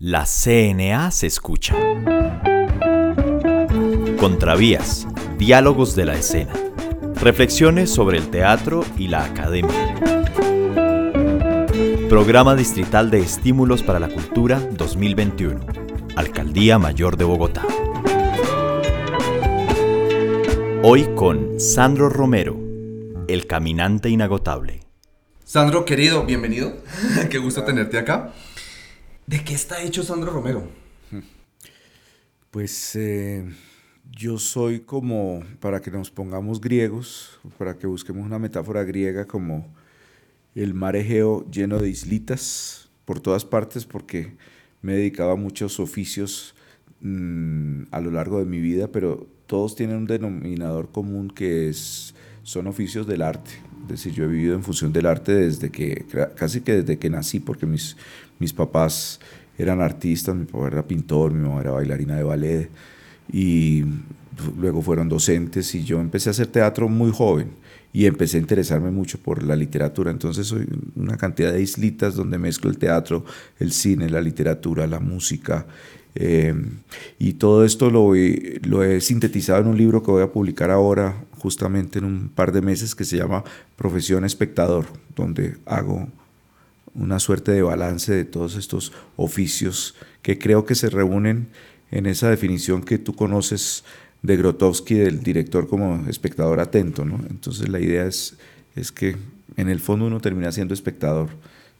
La 0.00 0.26
CNA 0.26 1.10
se 1.10 1.26
escucha. 1.26 1.74
Contravías, 4.16 5.08
diálogos 5.38 5.96
de 5.96 6.04
la 6.04 6.14
escena. 6.14 6.52
Reflexiones 7.16 7.90
sobre 7.90 8.18
el 8.18 8.30
teatro 8.30 8.84
y 8.96 9.08
la 9.08 9.24
academia. 9.24 9.96
Programa 12.08 12.54
Distrital 12.54 13.10
de 13.10 13.18
Estímulos 13.18 13.82
para 13.82 13.98
la 13.98 14.08
Cultura 14.08 14.60
2021. 14.60 15.66
Alcaldía 16.14 16.78
Mayor 16.78 17.16
de 17.16 17.24
Bogotá. 17.24 17.66
Hoy 20.84 21.08
con 21.16 21.58
Sandro 21.58 22.08
Romero, 22.08 22.56
el 23.26 23.48
caminante 23.48 24.08
inagotable. 24.10 24.78
Sandro, 25.42 25.84
querido, 25.84 26.24
bienvenido. 26.24 26.74
Qué 27.30 27.38
gusto 27.38 27.64
tenerte 27.64 27.98
acá. 27.98 28.32
¿De 29.28 29.44
qué 29.44 29.52
está 29.52 29.82
hecho 29.82 30.02
Sandro 30.02 30.32
Romero? 30.32 30.66
Pues 32.50 32.96
eh, 32.96 33.44
yo 34.10 34.38
soy 34.38 34.80
como, 34.80 35.42
para 35.60 35.82
que 35.82 35.90
nos 35.90 36.10
pongamos 36.10 36.62
griegos, 36.62 37.38
para 37.58 37.76
que 37.76 37.86
busquemos 37.86 38.24
una 38.24 38.38
metáfora 38.38 38.84
griega, 38.84 39.26
como 39.26 39.68
el 40.54 40.72
mar 40.72 40.96
Egeo 40.96 41.44
lleno 41.50 41.78
de 41.78 41.90
islitas 41.90 42.88
por 43.04 43.20
todas 43.20 43.44
partes, 43.44 43.84
porque 43.84 44.34
me 44.80 44.94
he 44.94 44.96
dedicado 44.96 45.32
a 45.32 45.36
muchos 45.36 45.78
oficios 45.78 46.54
mm, 47.02 47.82
a 47.90 48.00
lo 48.00 48.10
largo 48.10 48.38
de 48.38 48.46
mi 48.46 48.62
vida, 48.62 48.88
pero 48.88 49.26
todos 49.46 49.76
tienen 49.76 49.96
un 49.98 50.06
denominador 50.06 50.90
común 50.90 51.28
que 51.28 51.68
es, 51.68 52.14
son 52.44 52.66
oficios 52.66 53.06
del 53.06 53.20
arte. 53.20 53.50
Es 53.88 54.04
decir, 54.04 54.12
yo 54.12 54.24
he 54.24 54.28
vivido 54.28 54.54
en 54.54 54.62
función 54.62 54.92
del 54.92 55.06
arte 55.06 55.32
desde 55.32 55.70
que, 55.70 56.04
casi 56.36 56.60
que 56.60 56.82
desde 56.82 56.98
que 56.98 57.08
nací, 57.08 57.40
porque 57.40 57.66
mis, 57.66 57.96
mis 58.38 58.52
papás 58.52 59.18
eran 59.56 59.80
artistas, 59.80 60.36
mi 60.36 60.44
papá 60.44 60.68
era 60.68 60.86
pintor, 60.86 61.32
mi 61.32 61.46
mamá 61.46 61.60
era 61.60 61.70
bailarina 61.72 62.16
de 62.16 62.22
ballet 62.22 62.70
y 63.32 63.84
luego 64.58 64.82
fueron 64.82 65.08
docentes 65.08 65.74
y 65.74 65.84
yo 65.84 66.00
empecé 66.00 66.28
a 66.28 66.32
hacer 66.32 66.46
teatro 66.46 66.88
muy 66.88 67.10
joven 67.10 67.48
y 67.92 68.06
empecé 68.06 68.36
a 68.36 68.40
interesarme 68.40 68.90
mucho 68.90 69.18
por 69.18 69.42
la 69.42 69.56
literatura. 69.56 70.10
Entonces 70.10 70.46
soy 70.46 70.66
una 70.94 71.16
cantidad 71.16 71.52
de 71.52 71.62
islitas 71.62 72.14
donde 72.14 72.38
mezclo 72.38 72.70
el 72.70 72.78
teatro, 72.78 73.24
el 73.58 73.72
cine, 73.72 74.10
la 74.10 74.20
literatura, 74.20 74.86
la 74.86 75.00
música. 75.00 75.66
Eh, 76.14 76.54
y 77.18 77.34
todo 77.34 77.64
esto 77.64 77.90
lo, 77.90 78.12
lo 78.62 78.84
he 78.84 79.00
sintetizado 79.00 79.62
en 79.62 79.68
un 79.68 79.76
libro 79.76 80.02
que 80.02 80.10
voy 80.10 80.22
a 80.22 80.32
publicar 80.32 80.70
ahora, 80.70 81.24
justamente 81.38 81.98
en 81.98 82.04
un 82.04 82.28
par 82.28 82.52
de 82.52 82.62
meses, 82.62 82.94
que 82.94 83.04
se 83.04 83.16
llama 83.16 83.44
Profesión 83.76 84.24
Espectador, 84.24 84.86
donde 85.14 85.56
hago 85.66 86.08
una 86.94 87.18
suerte 87.20 87.52
de 87.52 87.62
balance 87.62 88.12
de 88.12 88.24
todos 88.24 88.56
estos 88.56 88.92
oficios 89.16 89.94
que 90.22 90.38
creo 90.38 90.64
que 90.64 90.74
se 90.74 90.90
reúnen 90.90 91.48
en 91.90 92.06
esa 92.06 92.28
definición 92.28 92.82
que 92.82 92.98
tú 92.98 93.14
conoces 93.14 93.84
de 94.22 94.36
Grotowski, 94.36 94.94
del 94.94 95.22
director 95.22 95.68
como 95.68 96.06
espectador 96.08 96.60
atento. 96.60 97.04
¿no? 97.04 97.20
Entonces 97.30 97.68
la 97.68 97.80
idea 97.80 98.04
es, 98.06 98.36
es 98.74 98.92
que 98.92 99.16
en 99.56 99.68
el 99.68 99.80
fondo 99.80 100.06
uno 100.06 100.20
termina 100.20 100.52
siendo 100.52 100.74
espectador, 100.74 101.28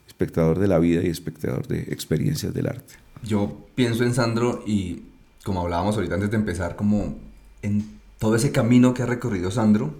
espectador 0.06 0.58
de 0.58 0.68
la 0.68 0.78
vida 0.78 1.02
y 1.02 1.08
espectador 1.08 1.66
de 1.66 1.80
experiencias 1.80 2.54
del 2.54 2.68
arte. 2.68 2.94
Yo 3.22 3.66
pienso 3.74 4.04
en 4.04 4.14
Sandro 4.14 4.62
y 4.66 5.02
como 5.42 5.62
hablábamos 5.62 5.96
ahorita 5.96 6.14
antes 6.14 6.30
de 6.30 6.36
empezar, 6.36 6.76
como 6.76 7.18
en 7.62 7.97
todo 8.18 8.36
ese 8.36 8.52
camino 8.52 8.94
que 8.94 9.02
ha 9.02 9.06
recorrido 9.06 9.50
Sandro, 9.50 9.94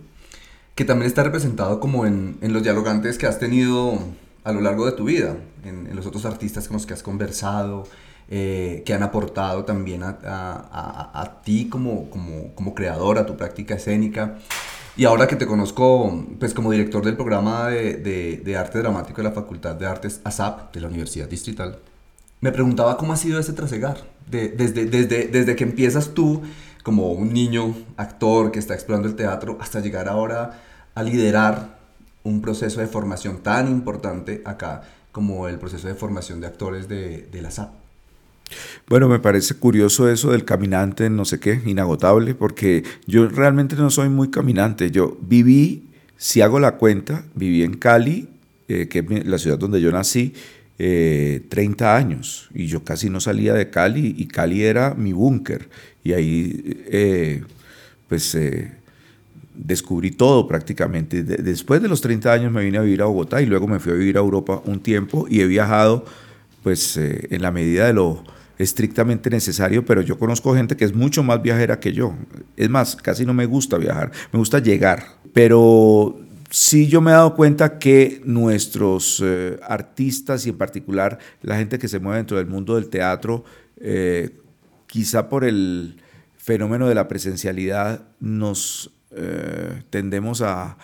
que 0.75 0.85
también 0.85 1.09
está 1.09 1.25
representado 1.25 1.81
como 1.81 2.07
en, 2.07 2.39
en 2.41 2.53
los 2.53 2.63
dialogantes 2.63 3.19
que 3.19 3.27
has 3.27 3.39
tenido 3.39 3.99
a 4.45 4.53
lo 4.53 4.61
largo 4.61 4.87
de 4.87 4.93
tu 4.93 5.05
vida, 5.05 5.37
en, 5.65 5.95
los 5.95 6.07
otros 6.07 6.25
artistas 6.25 6.69
con 6.69 6.75
los 6.75 6.87
que 6.87 6.95
has 6.95 7.03
conversado, 7.03 7.85
eh, 8.31 8.83
que 8.87 8.95
han 8.95 9.03
aportado 9.03 9.65
también 9.65 10.03
a, 10.03 10.19
a, 10.23 11.43
ti 11.43 11.69
como, 11.69 12.09
como, 12.11 12.55
como, 12.55 12.75
creador, 12.75 13.19
a 13.19 13.27
tu 13.27 13.37
práctica 13.37 13.75
escénica. 13.75 14.39
Y 14.97 15.05
ahora 15.05 15.27
que 15.27 15.37
te 15.37 15.47
conozco 15.47 16.25
pues, 16.39 16.55
como 16.55 16.71
director 16.73 17.05
del 17.05 17.17
programa 17.17 17.69
de, 17.69 18.41
de, 18.45 18.57
arte 18.57 18.79
dramático 18.79 19.19
de 19.19 19.29
la 19.29 19.35
Facultad 19.35 19.77
de 19.77 19.87
Artes 19.87 20.21
ASAP 20.25 20.75
de 20.75 20.81
la 20.81 20.89
Universidad 20.89 21.29
Distrital, 21.29 21.79
me 22.41 22.53
preguntaba 22.53 22.97
cómo 22.97 23.13
ha 23.13 23.17
sido 23.17 23.39
ese 23.39 23.53
trasegar, 23.53 23.99
de, 24.31 24.49
desde, 24.49 24.87
desde, 24.87 25.29
desde 25.29 25.57
que 25.57 25.65
empiezas 25.65 26.15
tú 26.15 26.43
como 26.89 27.13
un 27.13 27.35
niño 27.35 27.75
actor 27.99 28.51
que 28.51 28.59
está 28.59 28.73
explorando 28.73 29.09
el 29.09 29.15
teatro 29.15 29.59
hasta 29.61 29.81
llegar 29.81 30.09
ahora 30.09 30.59
a 30.95 31.03
liderar 31.03 31.79
un 32.23 32.41
proceso 32.41 32.81
de 32.81 32.87
formación 32.87 33.43
tan 33.43 33.69
importante 33.69 34.41
acá 34.47 34.85
como 35.13 35.49
el 35.49 35.59
proceso 35.59 35.87
de 35.87 35.95
formación 35.95 36.41
de 36.41 36.47
actores 36.47 36.89
de, 36.89 37.29
de 37.31 37.43
la 37.43 37.51
SAP. 37.51 37.75
Bueno, 38.89 39.07
me 39.07 39.19
parece 39.19 39.53
curioso 39.53 40.09
eso 40.09 40.31
del 40.31 40.47
caminante, 40.47 41.11
no 41.11 41.27
sé 41.27 41.39
qué, 41.39 41.61
inagotable, 41.67 42.35
porque 42.35 42.85
yo 43.07 43.29
realmente 43.29 43.77
no 43.77 43.91
soy 43.91 44.09
muy 44.09 44.31
caminante. 44.31 44.91
Yo 44.91 45.19
viví, 45.21 45.91
si 46.17 46.41
hago 46.41 46.59
la 46.59 46.77
cuenta, 46.77 47.23
viví 47.35 47.65
en 47.65 47.77
Cali, 47.77 48.31
eh, 48.69 48.89
que 48.89 49.01
es 49.01 49.27
la 49.27 49.37
ciudad 49.37 49.59
donde 49.59 49.83
yo 49.83 49.93
nací, 49.93 50.33
30 50.79 51.85
eh, 51.85 51.97
años, 51.97 52.49
y 52.55 52.67
yo 52.67 52.85
casi 52.85 53.11
no 53.11 53.21
salía 53.21 53.55
de 53.55 53.69
Cali, 53.69 54.15
y 54.17 54.27
Cali 54.27 54.63
era 54.63 54.95
mi 54.95 55.13
búnker, 55.13 55.69
y 56.05 56.13
ahí, 56.13 56.83
eh, 56.87 57.43
pues 58.09 58.37
descubrí 59.59 60.13
todo 60.13 60.47
prácticamente. 60.47 61.23
después 61.23 61.83
de 61.83 61.89
los 61.89 62.01
30 62.01 62.33
años 62.33 62.53
me 62.53 62.65
vine 62.65 62.79
a 62.79 62.83
vivir 62.83 63.03
a 63.03 63.07
Bogotá 63.07 63.43
y 63.43 63.47
luego 63.47 63.67
me 63.67 63.81
fui 63.81 63.93
a 63.93 63.97
vivir 63.97 64.17
a 64.17 64.21
Europa 64.21 64.63
un 64.65 64.81
tiempo 64.81 65.27
y 65.29 65.41
he 65.41 65.47
viajado 65.47 66.05
pues 66.63 66.97
eh, 66.97 67.27
en 67.31 67.43
la 67.43 67.51
medida 67.51 67.87
de 67.87 67.93
lo 67.93 68.23
estrictamente 68.59 69.31
necesario, 69.31 69.85
pero 69.85 70.03
yo 70.03 70.19
conozco 70.19 70.55
gente 70.55 70.77
que 70.77 70.85
es 70.85 70.95
mucho 70.95 71.23
más 71.23 71.41
viajera 71.43 71.79
que 71.79 71.93
yo. 71.93 72.15
Es 72.57 72.69
más, 72.69 72.97
casi 72.97 73.25
no 73.25 73.33
me 73.33 73.47
gusta 73.47 73.79
viajar, 73.79 74.11
me 74.33 74.39
gusta 74.39 74.59
llegar, 74.59 75.05
pero 75.33 76.19
sí 76.51 76.89
yo 76.89 77.01
me 77.01 77.11
he 77.11 77.15
dado 77.15 77.35
cuenta 77.35 77.79
que 77.79 78.21
nuestros 78.25 79.23
eh, 79.25 79.59
artistas 79.63 80.47
y 80.47 80.51
en 80.51 80.59
particular 80.59 81.19
la 81.43 81.57
gente 81.57 81.79
que 81.79 81.89
se 81.89 81.99
mueve 81.99 82.19
dentro 82.19 82.39
del 82.39 82.47
mundo 82.47 82.75
del 82.75 82.89
teatro, 82.89 83.45
eh, 83.77 84.31
quizá 84.87 85.29
por 85.29 85.45
el 85.45 86.01
fenómeno 86.37 86.89
de 86.89 86.95
la 86.95 87.09
presencialidad, 87.09 88.09
nos 88.21 88.91
eh, 89.11 89.83
tendemos 89.91 90.43
a, 90.43 90.77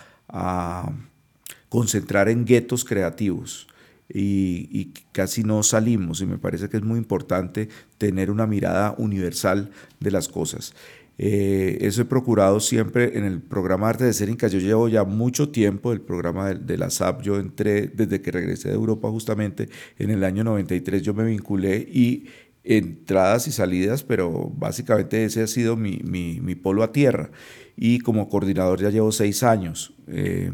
concentrar 1.69 2.27
en 2.29 2.45
guetos 2.45 2.83
creativos 2.83 3.67
y, 4.09 4.91
casi 5.11 5.43
no 5.43 5.63
salimos 5.63 6.19
y 6.21 6.25
me 6.25 6.37
parece 6.37 6.67
que 6.67 6.77
es 6.77 6.83
muy 6.83 6.97
importante 6.97 7.69
tener 7.97 8.29
una 8.29 8.45
mirada 8.45 8.95
universal 8.97 9.71
de 9.99 10.11
las 10.11 10.27
cosas. 10.27 10.73
Eh, 11.17 11.77
eso 11.81 12.01
he 12.01 12.05
procurado 12.05 12.59
siempre 12.59 13.17
en 13.17 13.23
el 13.23 13.41
programa 13.41 13.89
Arte 13.89 14.03
de 14.03 14.13
Cénica. 14.13 14.47
Yo 14.47 14.59
llevo 14.59 14.89
ya 14.89 15.03
mucho 15.03 15.49
tiempo 15.49 15.93
el 15.93 16.01
programa 16.01 16.49
de, 16.49 16.55
de, 16.55 16.77
la 16.77 16.89
SAP. 16.89 17.21
Yo 17.21 17.39
entré 17.39 17.87
desde 17.87 18.21
que 18.21 18.31
regresé 18.31 18.69
de 18.69 18.75
Europa 18.75 19.09
justamente 19.09 19.69
en 19.97 20.11
el 20.11 20.23
año 20.23 20.43
93. 20.43 21.01
Yo 21.01 21.13
me 21.13 21.23
vinculé 21.23 21.77
y 21.77 22.25
entradas 22.65 23.47
y 23.47 23.51
salidas, 23.51 24.03
pero 24.03 24.51
básicamente 24.57 25.23
ese 25.23 25.43
ha 25.43 25.47
sido 25.47 25.77
mi, 25.77 26.01
mi, 26.03 26.39
mi 26.41 26.55
polo 26.55 26.83
a 26.83 26.91
tierra 26.91 27.29
y 27.77 27.99
como 27.99 28.27
coordinador 28.27 28.81
ya 28.81 28.89
llevo 28.89 29.11
seis 29.11 29.43
años, 29.43 29.93
eh, 30.07 30.51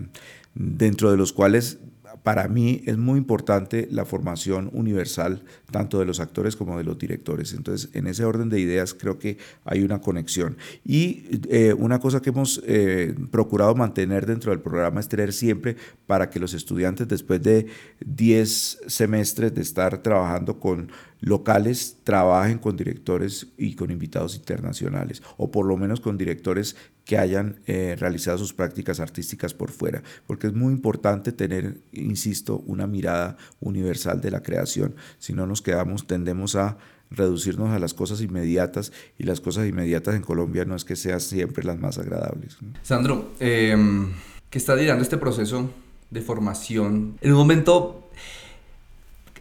dentro 0.53 1.11
de 1.11 1.17
los 1.17 1.31
cuales 1.33 1.79
para 2.23 2.47
mí 2.47 2.83
es 2.85 2.97
muy 2.97 3.17
importante 3.17 3.87
la 3.91 4.05
formación 4.05 4.69
universal 4.73 5.43
tanto 5.71 5.99
de 5.99 6.05
los 6.05 6.19
actores 6.19 6.55
como 6.55 6.77
de 6.77 6.83
los 6.83 6.97
directores. 6.97 7.53
Entonces, 7.53 7.89
en 7.93 8.07
ese 8.07 8.25
orden 8.25 8.49
de 8.49 8.59
ideas 8.59 8.93
creo 8.93 9.17
que 9.17 9.37
hay 9.65 9.83
una 9.83 10.01
conexión. 10.01 10.57
Y 10.85 11.41
eh, 11.49 11.73
una 11.73 11.99
cosa 11.99 12.21
que 12.21 12.29
hemos 12.29 12.61
eh, 12.65 13.15
procurado 13.31 13.73
mantener 13.75 14.25
dentro 14.25 14.51
del 14.51 14.59
programa 14.59 14.99
es 14.99 15.07
tener 15.07 15.33
siempre 15.33 15.75
para 16.07 16.29
que 16.29 16.39
los 16.39 16.53
estudiantes, 16.53 17.07
después 17.07 17.41
de 17.41 17.67
10 18.05 18.81
semestres 18.87 19.53
de 19.55 19.61
estar 19.61 20.01
trabajando 20.03 20.59
con 20.59 20.91
locales 21.21 21.99
trabajen 22.03 22.57
con 22.57 22.75
directores 22.75 23.47
y 23.57 23.75
con 23.75 23.91
invitados 23.91 24.35
internacionales, 24.35 25.21
o 25.37 25.51
por 25.51 25.65
lo 25.65 25.77
menos 25.77 26.01
con 26.01 26.17
directores 26.17 26.75
que 27.05 27.17
hayan 27.17 27.59
eh, 27.67 27.95
realizado 27.97 28.37
sus 28.39 28.53
prácticas 28.53 28.99
artísticas 28.99 29.53
por 29.53 29.71
fuera, 29.71 30.03
porque 30.27 30.47
es 30.47 30.53
muy 30.53 30.73
importante 30.73 31.31
tener, 31.31 31.79
insisto, 31.93 32.63
una 32.65 32.87
mirada 32.87 33.37
universal 33.59 34.19
de 34.19 34.31
la 34.31 34.41
creación, 34.41 34.95
si 35.19 35.33
no 35.33 35.45
nos 35.45 35.61
quedamos, 35.61 36.07
tendemos 36.07 36.55
a 36.55 36.77
reducirnos 37.11 37.69
a 37.69 37.79
las 37.79 37.93
cosas 37.93 38.21
inmediatas 38.21 38.91
y 39.17 39.23
las 39.23 39.41
cosas 39.41 39.67
inmediatas 39.67 40.15
en 40.15 40.21
Colombia 40.21 40.65
no 40.65 40.75
es 40.75 40.85
que 40.85 40.95
sean 40.95 41.19
siempre 41.19 41.63
las 41.63 41.77
más 41.77 41.97
agradables. 41.97 42.57
Sandro, 42.81 43.33
em, 43.39 44.13
¿qué 44.49 44.57
está 44.57 44.75
dirando 44.75 45.03
este 45.03 45.17
proceso 45.17 45.69
de 46.09 46.21
formación? 46.21 47.17
En 47.21 47.31
un 47.31 47.37
momento 47.37 48.00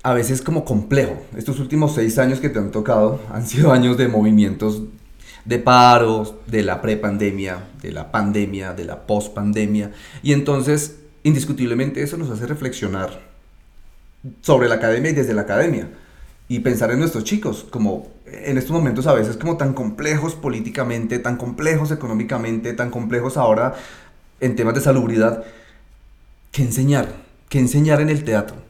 a 0.02 0.14
veces 0.14 0.42
como 0.42 0.64
complejo. 0.64 1.22
Estos 1.36 1.60
últimos 1.60 1.94
seis 1.94 2.18
años 2.18 2.40
que 2.40 2.48
te 2.48 2.58
han 2.58 2.70
tocado 2.70 3.20
han 3.32 3.46
sido 3.46 3.72
años 3.72 3.96
de 3.96 4.08
movimientos 4.08 4.82
de 5.44 5.58
paros, 5.58 6.34
de 6.46 6.62
la 6.62 6.82
prepandemia, 6.82 7.68
de 7.82 7.92
la 7.92 8.12
pandemia, 8.12 8.74
de 8.74 8.84
la 8.84 9.06
pospandemia. 9.06 9.92
Y 10.22 10.32
entonces, 10.32 10.98
indiscutiblemente, 11.22 12.02
eso 12.02 12.16
nos 12.16 12.30
hace 12.30 12.46
reflexionar 12.46 13.20
sobre 14.42 14.68
la 14.68 14.76
academia 14.76 15.10
y 15.10 15.14
desde 15.14 15.34
la 15.34 15.42
academia. 15.42 15.88
y 16.48 16.58
pensar 16.58 16.90
en 16.90 16.98
nuestros 16.98 17.22
chicos, 17.22 17.64
como 17.70 18.08
en 18.26 18.58
estos 18.58 18.72
momentos 18.72 19.06
a 19.06 19.12
veces 19.12 19.36
como 19.36 19.56
tan 19.56 19.72
complejos 19.72 20.34
políticamente, 20.34 21.20
tan 21.20 21.36
complejos 21.36 21.92
económicamente, 21.92 22.72
tan 22.72 22.90
complejos 22.90 23.36
ahora 23.36 23.74
en 24.40 24.56
temas 24.56 24.74
de 24.74 24.80
salubridad, 24.80 25.44
¿qué 26.50 26.62
enseñar? 26.62 27.08
¿Qué 27.48 27.60
enseñar 27.60 28.00
en 28.00 28.08
el 28.08 28.24
teatro? 28.24 28.69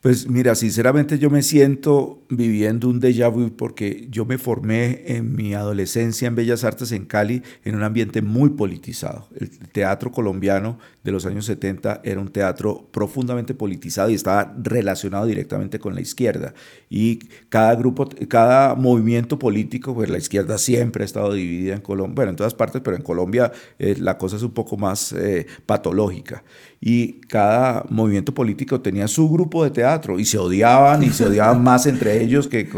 Pues 0.00 0.30
mira, 0.30 0.54
sinceramente 0.54 1.18
yo 1.18 1.28
me 1.28 1.42
siento 1.42 2.22
viviendo 2.30 2.88
un 2.88 3.02
déjà 3.02 3.28
vu 3.28 3.54
porque 3.54 4.06
yo 4.10 4.24
me 4.24 4.38
formé 4.38 5.02
en 5.04 5.34
mi 5.34 5.52
adolescencia 5.52 6.26
en 6.26 6.34
Bellas 6.34 6.64
Artes 6.64 6.92
en 6.92 7.04
Cali 7.04 7.42
en 7.66 7.74
un 7.74 7.82
ambiente 7.82 8.22
muy 8.22 8.48
politizado. 8.48 9.28
El 9.38 9.50
teatro 9.68 10.10
colombiano 10.10 10.78
de 11.04 11.12
los 11.12 11.26
años 11.26 11.44
70 11.44 12.00
era 12.02 12.18
un 12.18 12.32
teatro 12.32 12.88
profundamente 12.90 13.52
politizado 13.52 14.08
y 14.08 14.14
estaba 14.14 14.54
relacionado 14.62 15.26
directamente 15.26 15.78
con 15.78 15.94
la 15.94 16.00
izquierda. 16.00 16.54
Y 16.88 17.18
cada 17.50 17.74
grupo, 17.74 18.08
cada 18.26 18.76
movimiento 18.76 19.38
político, 19.38 19.94
pues 19.94 20.08
la 20.08 20.16
izquierda 20.16 20.56
siempre 20.56 21.02
ha 21.02 21.04
estado 21.04 21.34
dividida 21.34 21.74
en 21.74 21.82
Colombia, 21.82 22.14
bueno, 22.14 22.30
en 22.30 22.36
todas 22.36 22.54
partes, 22.54 22.80
pero 22.82 22.96
en 22.96 23.02
Colombia 23.02 23.52
eh, 23.78 23.96
la 23.98 24.16
cosa 24.16 24.36
es 24.36 24.42
un 24.42 24.52
poco 24.52 24.78
más 24.78 25.12
eh, 25.12 25.46
patológica 25.66 26.42
y 26.80 27.20
cada 27.28 27.84
movimiento 27.90 28.32
político 28.32 28.80
tenía 28.80 29.06
su 29.06 29.28
grupo 29.28 29.62
de 29.64 29.70
teatro 29.70 30.18
y 30.18 30.24
se 30.24 30.38
odiaban 30.38 31.02
y 31.02 31.10
se 31.10 31.26
odiaban 31.26 31.62
más 31.64 31.86
entre 31.86 32.22
ellos 32.22 32.48
que, 32.48 32.68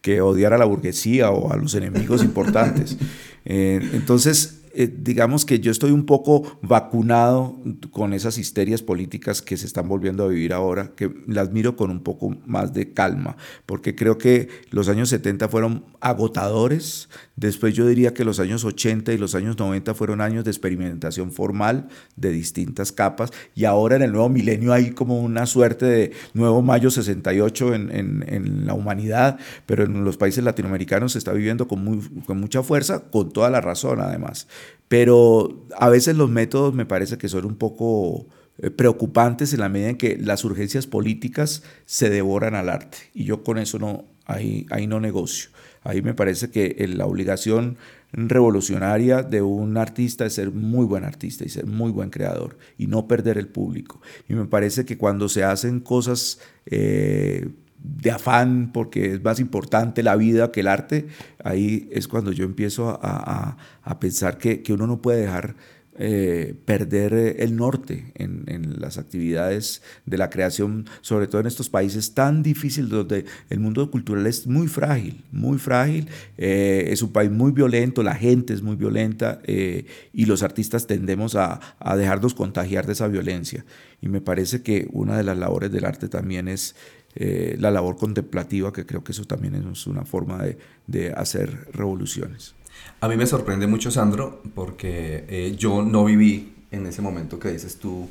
que 0.00 0.20
odiar 0.20 0.52
a 0.52 0.58
la 0.58 0.64
burguesía 0.64 1.30
o 1.30 1.52
a 1.52 1.56
los 1.56 1.74
enemigos 1.74 2.22
importantes. 2.22 2.96
Eh, 3.44 3.80
entonces, 3.92 4.60
eh, 4.72 4.88
digamos 4.96 5.44
que 5.44 5.58
yo 5.58 5.72
estoy 5.72 5.90
un 5.90 6.06
poco 6.06 6.58
vacunado 6.62 7.60
con 7.90 8.12
esas 8.12 8.38
histerias 8.38 8.82
políticas 8.82 9.42
que 9.42 9.56
se 9.56 9.66
están 9.66 9.88
volviendo 9.88 10.22
a 10.22 10.28
vivir 10.28 10.52
ahora, 10.52 10.92
que 10.94 11.12
las 11.26 11.50
miro 11.50 11.74
con 11.74 11.90
un 11.90 12.04
poco 12.04 12.36
más 12.46 12.72
de 12.72 12.92
calma, 12.92 13.36
porque 13.66 13.96
creo 13.96 14.16
que 14.16 14.48
los 14.70 14.88
años 14.88 15.08
70 15.08 15.48
fueron 15.48 15.84
agotadores, 16.00 17.08
después 17.40 17.74
yo 17.74 17.86
diría 17.86 18.14
que 18.14 18.24
los 18.24 18.38
años 18.38 18.64
80 18.64 19.12
y 19.12 19.18
los 19.18 19.34
años 19.34 19.58
90 19.58 19.94
fueron 19.94 20.20
años 20.20 20.44
de 20.44 20.50
experimentación 20.50 21.32
formal 21.32 21.88
de 22.16 22.30
distintas 22.30 22.92
capas, 22.92 23.32
y 23.54 23.64
ahora 23.64 23.96
en 23.96 24.02
el 24.02 24.12
nuevo 24.12 24.28
milenio 24.28 24.72
hay 24.72 24.90
como 24.90 25.20
una 25.20 25.46
suerte 25.46 25.86
de 25.86 26.12
nuevo 26.34 26.62
mayo 26.62 26.90
68 26.90 27.74
en, 27.74 27.90
en, 27.90 28.24
en 28.28 28.66
la 28.66 28.74
humanidad, 28.74 29.38
pero 29.66 29.84
en 29.84 30.04
los 30.04 30.16
países 30.16 30.44
latinoamericanos 30.44 31.12
se 31.12 31.18
está 31.18 31.32
viviendo 31.32 31.66
con, 31.66 31.82
muy, 31.82 32.00
con 32.26 32.38
mucha 32.38 32.62
fuerza, 32.62 33.10
con 33.10 33.32
toda 33.32 33.50
la 33.50 33.60
razón 33.60 34.00
además. 34.00 34.46
Pero 34.88 35.66
a 35.78 35.88
veces 35.88 36.16
los 36.16 36.28
métodos 36.28 36.74
me 36.74 36.84
parece 36.84 37.16
que 37.16 37.28
son 37.28 37.46
un 37.46 37.56
poco 37.56 38.26
eh, 38.58 38.70
preocupantes 38.70 39.52
en 39.54 39.60
la 39.60 39.68
medida 39.68 39.90
en 39.90 39.96
que 39.96 40.18
las 40.18 40.44
urgencias 40.44 40.86
políticas 40.86 41.62
se 41.86 42.10
devoran 42.10 42.54
al 42.54 42.68
arte. 42.68 42.98
Y 43.14 43.24
yo 43.24 43.42
con 43.42 43.58
eso 43.58 43.78
no, 43.78 44.04
ahí, 44.30 44.66
ahí 44.70 44.86
no 44.86 45.00
negocio. 45.00 45.50
Ahí 45.82 46.02
me 46.02 46.14
parece 46.14 46.50
que 46.50 46.86
la 46.88 47.06
obligación 47.06 47.78
revolucionaria 48.12 49.22
de 49.22 49.40
un 49.42 49.76
artista 49.76 50.26
es 50.26 50.34
ser 50.34 50.50
muy 50.50 50.84
buen 50.84 51.04
artista 51.04 51.44
y 51.44 51.48
ser 51.48 51.66
muy 51.66 51.90
buen 51.90 52.10
creador 52.10 52.58
y 52.76 52.86
no 52.86 53.06
perder 53.06 53.38
el 53.38 53.48
público. 53.48 54.00
Y 54.28 54.34
me 54.34 54.46
parece 54.46 54.84
que 54.84 54.98
cuando 54.98 55.28
se 55.28 55.44
hacen 55.44 55.80
cosas 55.80 56.40
eh, 56.66 57.48
de 57.82 58.10
afán 58.10 58.72
porque 58.72 59.14
es 59.14 59.22
más 59.22 59.40
importante 59.40 60.02
la 60.02 60.16
vida 60.16 60.52
que 60.52 60.60
el 60.60 60.68
arte, 60.68 61.06
ahí 61.42 61.88
es 61.92 62.08
cuando 62.08 62.32
yo 62.32 62.44
empiezo 62.44 62.98
a, 63.02 63.56
pensar 64.00 64.38
que, 64.38 64.62
uno 64.70 64.86
no 64.86 65.00
puede 65.00 65.22
dejar 65.22 65.56
eh, 65.98 66.54
perder 66.64 67.36
el 67.40 67.56
norte 67.56 68.12
en, 68.14 68.80
las 68.80 68.96
actividades 68.96 69.82
de 70.06 70.16
la 70.16 70.30
creación, 70.30 70.86
sobre 71.00 71.26
todo 71.26 71.40
en 71.40 71.46
estos 71.46 71.68
países 71.68 72.14
tan 72.14 72.42
difíciles 72.42 72.88
donde 72.88 73.26
el 73.50 73.60
mundo 73.60 73.90
cultural 73.90 74.26
es 74.26 74.46
muy 74.46 74.68
frágil, 74.68 75.24
muy 75.32 75.58
frágil, 75.58 76.08
eh, 76.38 76.88
es 76.88 77.02
un 77.02 77.12
país 77.12 77.30
muy 77.30 77.52
violento, 77.52 78.02
la 78.02 78.14
gente 78.14 78.54
es 78.54 78.62
muy 78.62 78.76
violenta 78.76 79.40
eh, 79.44 79.84
y 80.12 80.24
los 80.26 80.42
artistas 80.42 80.86
tendemos 80.86 81.34
a, 81.34 81.60
a 81.78 81.96
dejarnos 81.96 82.34
contagiar 82.34 82.86
de 82.86 82.92
esa 82.92 83.08
violencia. 83.08 83.64
Y 84.00 84.08
me 84.08 84.20
parece 84.20 84.62
que 84.62 84.88
una 84.92 85.16
de 85.16 85.24
las 85.24 85.36
labores 85.36 85.70
del 85.70 85.84
arte 85.84 86.08
también 86.08 86.48
es 86.48 86.74
eh, 87.16 87.56
la 87.58 87.72
labor 87.72 87.96
contemplativa, 87.96 88.72
que 88.72 88.86
creo 88.86 89.02
que 89.02 89.10
eso 89.12 89.24
también 89.24 89.54
es 89.56 89.86
una 89.86 90.04
forma 90.04 90.44
de, 90.86 91.12
hacer 91.12 91.68
revoluciones. 91.72 92.54
A 93.00 93.08
mí 93.08 93.16
me 93.16 93.26
sorprende 93.26 93.66
mucho, 93.66 93.90
Sandro, 93.90 94.42
porque 94.54 95.24
eh, 95.28 95.54
yo 95.56 95.82
no 95.82 96.04
viví 96.04 96.54
en 96.70 96.86
ese 96.86 97.02
momento 97.02 97.38
que 97.38 97.50
dices 97.50 97.76
tú 97.76 98.08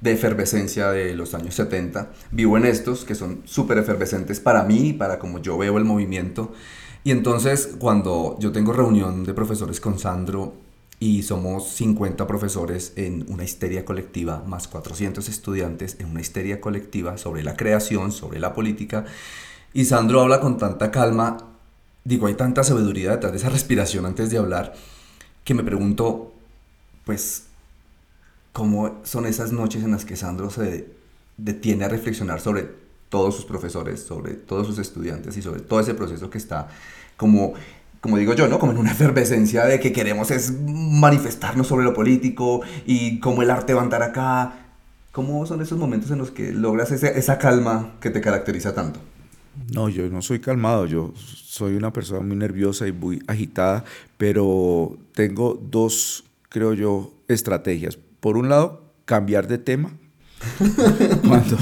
de 0.00 0.12
efervescencia 0.12 0.90
de 0.90 1.14
los 1.14 1.32
años 1.34 1.54
70. 1.54 2.10
Vivo 2.32 2.56
en 2.56 2.66
estos 2.66 3.04
que 3.04 3.14
son 3.14 3.42
súper 3.44 3.78
efervescentes 3.78 4.40
para 4.40 4.64
mí, 4.64 4.92
para 4.92 5.18
como 5.18 5.38
yo 5.38 5.56
veo 5.56 5.78
el 5.78 5.84
movimiento. 5.84 6.52
Y 7.04 7.12
entonces 7.12 7.76
cuando 7.78 8.36
yo 8.40 8.52
tengo 8.52 8.72
reunión 8.72 9.24
de 9.24 9.32
profesores 9.32 9.80
con 9.80 9.98
Sandro 9.98 10.54
y 10.98 11.22
somos 11.22 11.68
50 11.70 12.26
profesores 12.26 12.92
en 12.96 13.24
una 13.28 13.44
histeria 13.44 13.84
colectiva, 13.84 14.42
más 14.46 14.68
400 14.68 15.28
estudiantes 15.28 15.96
en 16.00 16.06
una 16.06 16.20
histeria 16.20 16.60
colectiva 16.60 17.16
sobre 17.16 17.44
la 17.44 17.56
creación, 17.56 18.12
sobre 18.12 18.40
la 18.40 18.54
política. 18.54 19.04
Y 19.72 19.84
Sandro 19.84 20.20
habla 20.20 20.40
con 20.40 20.58
tanta 20.58 20.90
calma, 20.90 21.51
digo, 22.04 22.26
hay 22.26 22.34
tanta 22.34 22.64
sabiduría 22.64 23.12
detrás 23.12 23.32
de 23.32 23.38
esa 23.38 23.48
respiración 23.48 24.06
antes 24.06 24.30
de 24.30 24.38
hablar, 24.38 24.74
que 25.44 25.54
me 25.54 25.64
pregunto, 25.64 26.32
pues, 27.04 27.44
¿cómo 28.52 29.00
son 29.04 29.26
esas 29.26 29.52
noches 29.52 29.82
en 29.82 29.92
las 29.92 30.04
que 30.04 30.16
Sandro 30.16 30.50
se 30.50 30.86
detiene 31.36 31.84
a 31.84 31.88
reflexionar 31.88 32.40
sobre 32.40 32.68
todos 33.08 33.36
sus 33.36 33.44
profesores, 33.44 34.02
sobre 34.02 34.34
todos 34.34 34.66
sus 34.66 34.78
estudiantes 34.78 35.36
y 35.36 35.42
sobre 35.42 35.60
todo 35.60 35.80
ese 35.80 35.94
proceso 35.94 36.30
que 36.30 36.38
está 36.38 36.68
como 37.16 37.54
como 38.02 38.18
digo 38.18 38.34
yo, 38.34 38.48
¿no? 38.48 38.58
Como 38.58 38.72
en 38.72 38.78
una 38.78 38.90
efervescencia 38.90 39.64
de 39.64 39.78
que 39.78 39.92
queremos 39.92 40.32
es 40.32 40.52
manifestarnos 40.60 41.68
sobre 41.68 41.84
lo 41.84 41.94
político 41.94 42.60
y 42.84 43.20
cómo 43.20 43.42
el 43.42 43.50
arte 43.50 43.74
va 43.74 43.80
a 43.80 43.84
andar 43.84 44.02
acá. 44.02 44.54
¿Cómo 45.12 45.46
son 45.46 45.62
esos 45.62 45.78
momentos 45.78 46.10
en 46.10 46.18
los 46.18 46.32
que 46.32 46.50
logras 46.52 46.90
esa 46.90 47.38
calma 47.38 47.92
que 48.00 48.10
te 48.10 48.20
caracteriza 48.20 48.74
tanto? 48.74 48.98
No, 49.72 49.88
yo 49.88 50.08
no 50.08 50.22
soy 50.22 50.40
calmado, 50.40 50.86
yo 50.86 51.12
soy 51.16 51.74
una 51.74 51.92
persona 51.92 52.20
muy 52.20 52.36
nerviosa 52.36 52.88
y 52.88 52.92
muy 52.92 53.22
agitada, 53.26 53.84
pero 54.16 54.96
tengo 55.14 55.60
dos, 55.70 56.24
creo 56.48 56.72
yo, 56.72 57.12
estrategias. 57.28 57.98
Por 58.20 58.36
un 58.36 58.48
lado, 58.48 58.92
cambiar 59.04 59.48
de 59.48 59.58
tema. 59.58 59.92
cuando, 61.28 61.56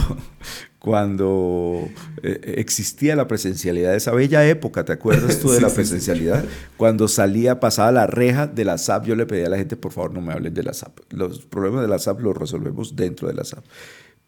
cuando 0.78 1.88
eh, 2.22 2.54
existía 2.56 3.14
la 3.16 3.28
presencialidad, 3.28 3.94
esa 3.94 4.12
bella 4.12 4.46
época, 4.46 4.84
¿te 4.84 4.92
acuerdas 4.92 5.38
tú 5.40 5.50
de 5.50 5.60
la 5.60 5.68
presencialidad? 5.68 6.44
Cuando 6.76 7.08
salía, 7.08 7.60
pasaba 7.60 7.92
la 7.92 8.06
reja 8.06 8.46
de 8.46 8.64
la 8.64 8.78
SAP, 8.78 9.06
yo 9.06 9.16
le 9.16 9.26
pedía 9.26 9.46
a 9.46 9.50
la 9.50 9.58
gente, 9.58 9.76
por 9.76 9.92
favor, 9.92 10.12
no 10.12 10.20
me 10.20 10.32
hablen 10.32 10.54
de 10.54 10.62
la 10.62 10.72
SAP. 10.72 11.00
Los 11.10 11.40
problemas 11.40 11.82
de 11.82 11.88
la 11.88 11.98
SAP 11.98 12.20
los 12.20 12.36
resolvemos 12.36 12.96
dentro 12.96 13.28
de 13.28 13.34
la 13.34 13.44
SAP. 13.44 13.64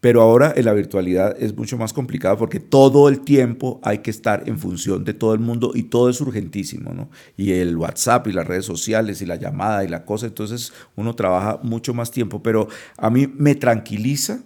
Pero 0.03 0.21
ahora 0.21 0.51
en 0.53 0.65
la 0.65 0.73
virtualidad 0.73 1.41
es 1.41 1.55
mucho 1.55 1.77
más 1.77 1.93
complicado 1.93 2.37
porque 2.37 2.59
todo 2.59 3.07
el 3.07 3.21
tiempo 3.21 3.79
hay 3.83 3.99
que 3.99 4.11
estar 4.11 4.43
en 4.49 4.59
función 4.59 5.05
de 5.05 5.13
todo 5.13 5.33
el 5.33 5.39
mundo 5.39 5.71
y 5.73 5.83
todo 5.83 6.09
es 6.09 6.19
urgentísimo, 6.19 6.93
¿no? 6.93 7.09
Y 7.37 7.53
el 7.53 7.77
WhatsApp 7.77 8.27
y 8.27 8.33
las 8.33 8.45
redes 8.45 8.65
sociales 8.65 9.21
y 9.21 9.25
la 9.25 9.37
llamada 9.37 9.85
y 9.85 9.87
la 9.87 10.03
cosa, 10.03 10.25
entonces 10.25 10.73
uno 10.97 11.15
trabaja 11.15 11.61
mucho 11.63 11.93
más 11.93 12.11
tiempo, 12.11 12.43
pero 12.43 12.67
a 12.97 13.09
mí 13.09 13.27
me 13.33 13.55
tranquiliza 13.55 14.43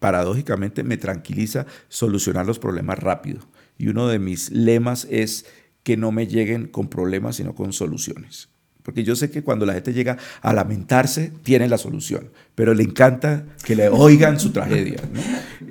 paradójicamente 0.00 0.82
me 0.82 0.98
tranquiliza 0.98 1.64
solucionar 1.88 2.44
los 2.44 2.58
problemas 2.58 2.98
rápido. 2.98 3.40
Y 3.78 3.88
uno 3.88 4.06
de 4.06 4.18
mis 4.18 4.50
lemas 4.50 5.06
es 5.08 5.46
que 5.82 5.96
no 5.96 6.12
me 6.12 6.26
lleguen 6.26 6.66
con 6.66 6.88
problemas, 6.88 7.36
sino 7.36 7.54
con 7.54 7.72
soluciones. 7.72 8.51
Porque 8.82 9.04
yo 9.04 9.14
sé 9.14 9.30
que 9.30 9.42
cuando 9.42 9.64
la 9.64 9.74
gente 9.74 9.92
llega 9.92 10.18
a 10.40 10.52
lamentarse, 10.52 11.32
tiene 11.42 11.68
la 11.68 11.78
solución, 11.78 12.30
pero 12.54 12.74
le 12.74 12.82
encanta 12.82 13.44
que 13.64 13.76
le 13.76 13.88
oigan 13.88 14.40
su 14.40 14.50
tragedia. 14.50 15.00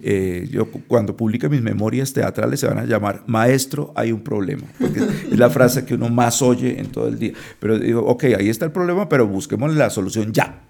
Eh, 0.04 0.48
yo 0.50 0.72
cuando 0.88 1.16
publique 1.16 1.48
mis 1.50 1.62
memorias 1.62 2.14
teatrales 2.14 2.60
se 2.60 2.68
van 2.68 2.80
a 2.80 2.86
llamar 2.86 3.24
Maestro, 3.28 3.94
hay 3.96 4.12
un 4.12 4.22
problema. 4.22 4.64
Porque 4.80 5.00
es 5.32 5.38
la 5.38 5.50
frase 5.50 5.86
que 5.86 5.94
uno 5.94 6.10
más 6.10 6.42
oye 6.42 6.80
en 6.80 6.88
todo 6.88 7.08
el 7.08 7.20
día. 7.20 7.34
Pero 7.60 7.78
digo, 7.78 8.02
ok, 8.06 8.24
ahí 8.38 8.50
está 8.50 8.66
el 8.66 8.72
problema, 8.72 9.10
pero 9.10 9.28
busquemos 9.28 9.76
la 9.76 9.90
solución 9.90 10.32
ya. 10.32 10.62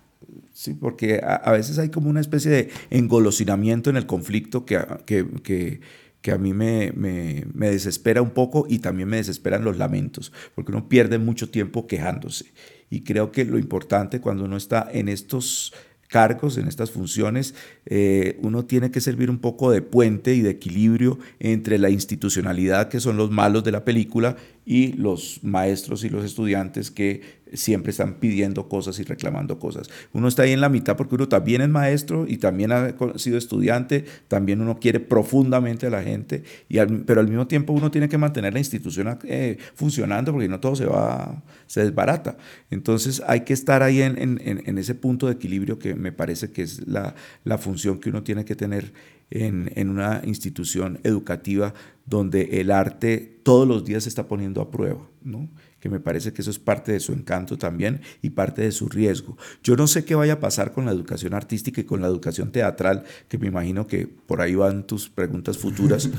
¿sí? 0.53 0.73
porque 0.73 1.21
a, 1.23 1.51
veces 1.51 1.79
hay 1.79 1.89
como 1.89 2.09
una 2.09 2.19
especie 2.21 2.51
de 2.51 2.69
engolosinamiento 2.89 3.89
en 3.89 3.97
el 3.97 4.05
conflicto 4.05 4.65
que, 4.65 4.79
que, 5.05 5.25
que, 5.43 5.81
a 6.27 6.37
mí 6.37 6.53
me, 6.53 6.91
me, 6.95 7.45
me, 7.53 7.71
desespera 7.71 8.21
un 8.21 8.29
poco 8.29 8.67
y 8.69 8.79
también 8.79 9.09
me 9.09 9.17
desesperan 9.17 9.63
los 9.63 9.77
lamentos, 9.77 10.31
porque 10.53 10.71
uno 10.71 10.87
pierde 10.87 11.17
mucho 11.17 11.49
tiempo 11.49 11.87
quejándose. 11.87 12.45
Y 12.91 13.01
creo 13.01 13.31
que 13.31 13.45
lo 13.45 13.57
importante 13.57 14.21
cuando 14.21 14.43
uno 14.45 14.57
está 14.57 14.87
en 14.91 15.09
estos 15.09 15.73
cargos, 16.11 16.57
en 16.57 16.67
estas 16.67 16.91
funciones, 16.91 17.55
eh, 17.85 18.37
uno 18.41 18.65
tiene 18.65 18.91
que 18.91 18.99
servir 18.99 19.29
un 19.29 19.39
poco 19.39 19.71
de 19.71 19.81
puente 19.81 20.35
y 20.35 20.41
de 20.41 20.49
equilibrio 20.49 21.17
entre 21.39 21.79
la 21.79 21.89
institucionalidad, 21.89 22.89
que 22.89 22.99
son 22.99 23.15
los 23.15 23.31
malos 23.31 23.63
de 23.63 23.71
la 23.71 23.85
película, 23.85 24.35
y 24.65 24.93
los 24.93 25.39
maestros 25.41 26.03
y 26.03 26.09
los 26.09 26.25
estudiantes 26.25 26.91
que 26.91 27.40
siempre 27.53 27.91
están 27.91 28.15
pidiendo 28.15 28.67
cosas 28.69 28.99
y 28.99 29.03
reclamando 29.03 29.59
cosas. 29.59 29.89
Uno 30.13 30.27
está 30.27 30.43
ahí 30.43 30.51
en 30.51 30.61
la 30.61 30.69
mitad 30.69 30.95
porque 30.95 31.15
uno 31.15 31.27
también 31.27 31.61
es 31.61 31.69
maestro 31.69 32.25
y 32.27 32.37
también 32.37 32.71
ha 32.71 32.93
sido 33.15 33.37
estudiante, 33.37 34.05
también 34.27 34.61
uno 34.61 34.79
quiere 34.79 34.99
profundamente 34.99 35.87
a 35.87 35.89
la 35.89 36.03
gente, 36.03 36.43
y 36.69 36.77
pero 37.05 37.21
al 37.21 37.27
mismo 37.27 37.47
tiempo 37.47 37.73
uno 37.73 37.91
tiene 37.91 38.09
que 38.09 38.17
mantener 38.17 38.53
la 38.53 38.59
institución 38.59 39.19
eh, 39.23 39.57
funcionando 39.75 40.31
porque 40.31 40.47
no 40.47 40.59
todo 40.59 40.75
se 40.75 40.85
va, 40.85 41.43
se 41.67 41.83
desbarata. 41.83 42.37
Entonces 42.69 43.21
hay 43.27 43.41
que 43.41 43.53
estar 43.53 43.83
ahí 43.83 44.01
en, 44.01 44.17
en, 44.17 44.39
en 44.65 44.77
ese 44.77 44.95
punto 44.95 45.27
de 45.27 45.33
equilibrio 45.33 45.79
que 45.79 45.95
me 45.95 46.11
parece 46.11 46.51
que 46.51 46.61
es 46.61 46.87
la, 46.87 47.15
la 47.43 47.57
función 47.57 47.99
que 47.99 48.09
uno 48.09 48.23
tiene 48.23 48.45
que 48.45 48.55
tener 48.55 48.93
en, 49.29 49.71
en, 49.75 49.89
una 49.89 50.21
institución 50.25 50.99
educativa 51.03 51.73
donde 52.05 52.59
el 52.59 52.69
arte 52.69 53.39
todos 53.43 53.67
los 53.67 53.85
días 53.85 54.03
se 54.03 54.09
está 54.09 54.27
poniendo 54.27 54.61
a 54.61 54.69
prueba, 54.69 55.07
¿no? 55.23 55.49
Que 55.81 55.89
me 55.89 55.99
parece 55.99 56.31
que 56.31 56.41
eso 56.41 56.51
es 56.51 56.59
parte 56.59 56.93
de 56.93 56.99
su 56.99 57.11
encanto 57.11 57.57
también 57.57 58.01
y 58.21 58.29
parte 58.29 58.61
de 58.61 58.71
su 58.71 58.87
riesgo. 58.87 59.35
Yo 59.63 59.75
no 59.75 59.87
sé 59.87 60.05
qué 60.05 60.15
vaya 60.15 60.33
a 60.33 60.39
pasar 60.39 60.71
con 60.71 60.85
la 60.85 60.91
educación 60.91 61.33
artística 61.33 61.81
y 61.81 61.85
con 61.85 62.01
la 62.01 62.07
educación 62.07 62.51
teatral, 62.51 63.03
que 63.27 63.39
me 63.39 63.47
imagino 63.47 63.87
que 63.87 64.07
por 64.07 64.41
ahí 64.41 64.55
van 64.55 64.85
tus 64.85 65.09
preguntas 65.09 65.57
futuras, 65.57 66.09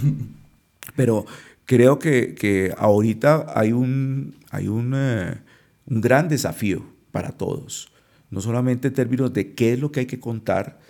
pero 0.96 1.24
creo 1.64 2.00
que, 2.00 2.34
que 2.34 2.74
ahorita 2.76 3.46
hay 3.54 3.72
un, 3.72 4.34
hay 4.50 4.66
un, 4.66 4.92
eh, 4.96 5.38
un 5.86 6.00
gran 6.00 6.28
desafío 6.28 6.84
para 7.12 7.30
todos, 7.30 7.92
no 8.30 8.40
solamente 8.40 8.88
en 8.88 8.94
términos 8.94 9.32
de 9.32 9.54
qué 9.54 9.74
es 9.74 9.78
lo 9.78 9.92
que 9.92 10.00
hay 10.00 10.06
que 10.06 10.18
contar, 10.18 10.80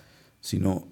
sino 0.41 0.87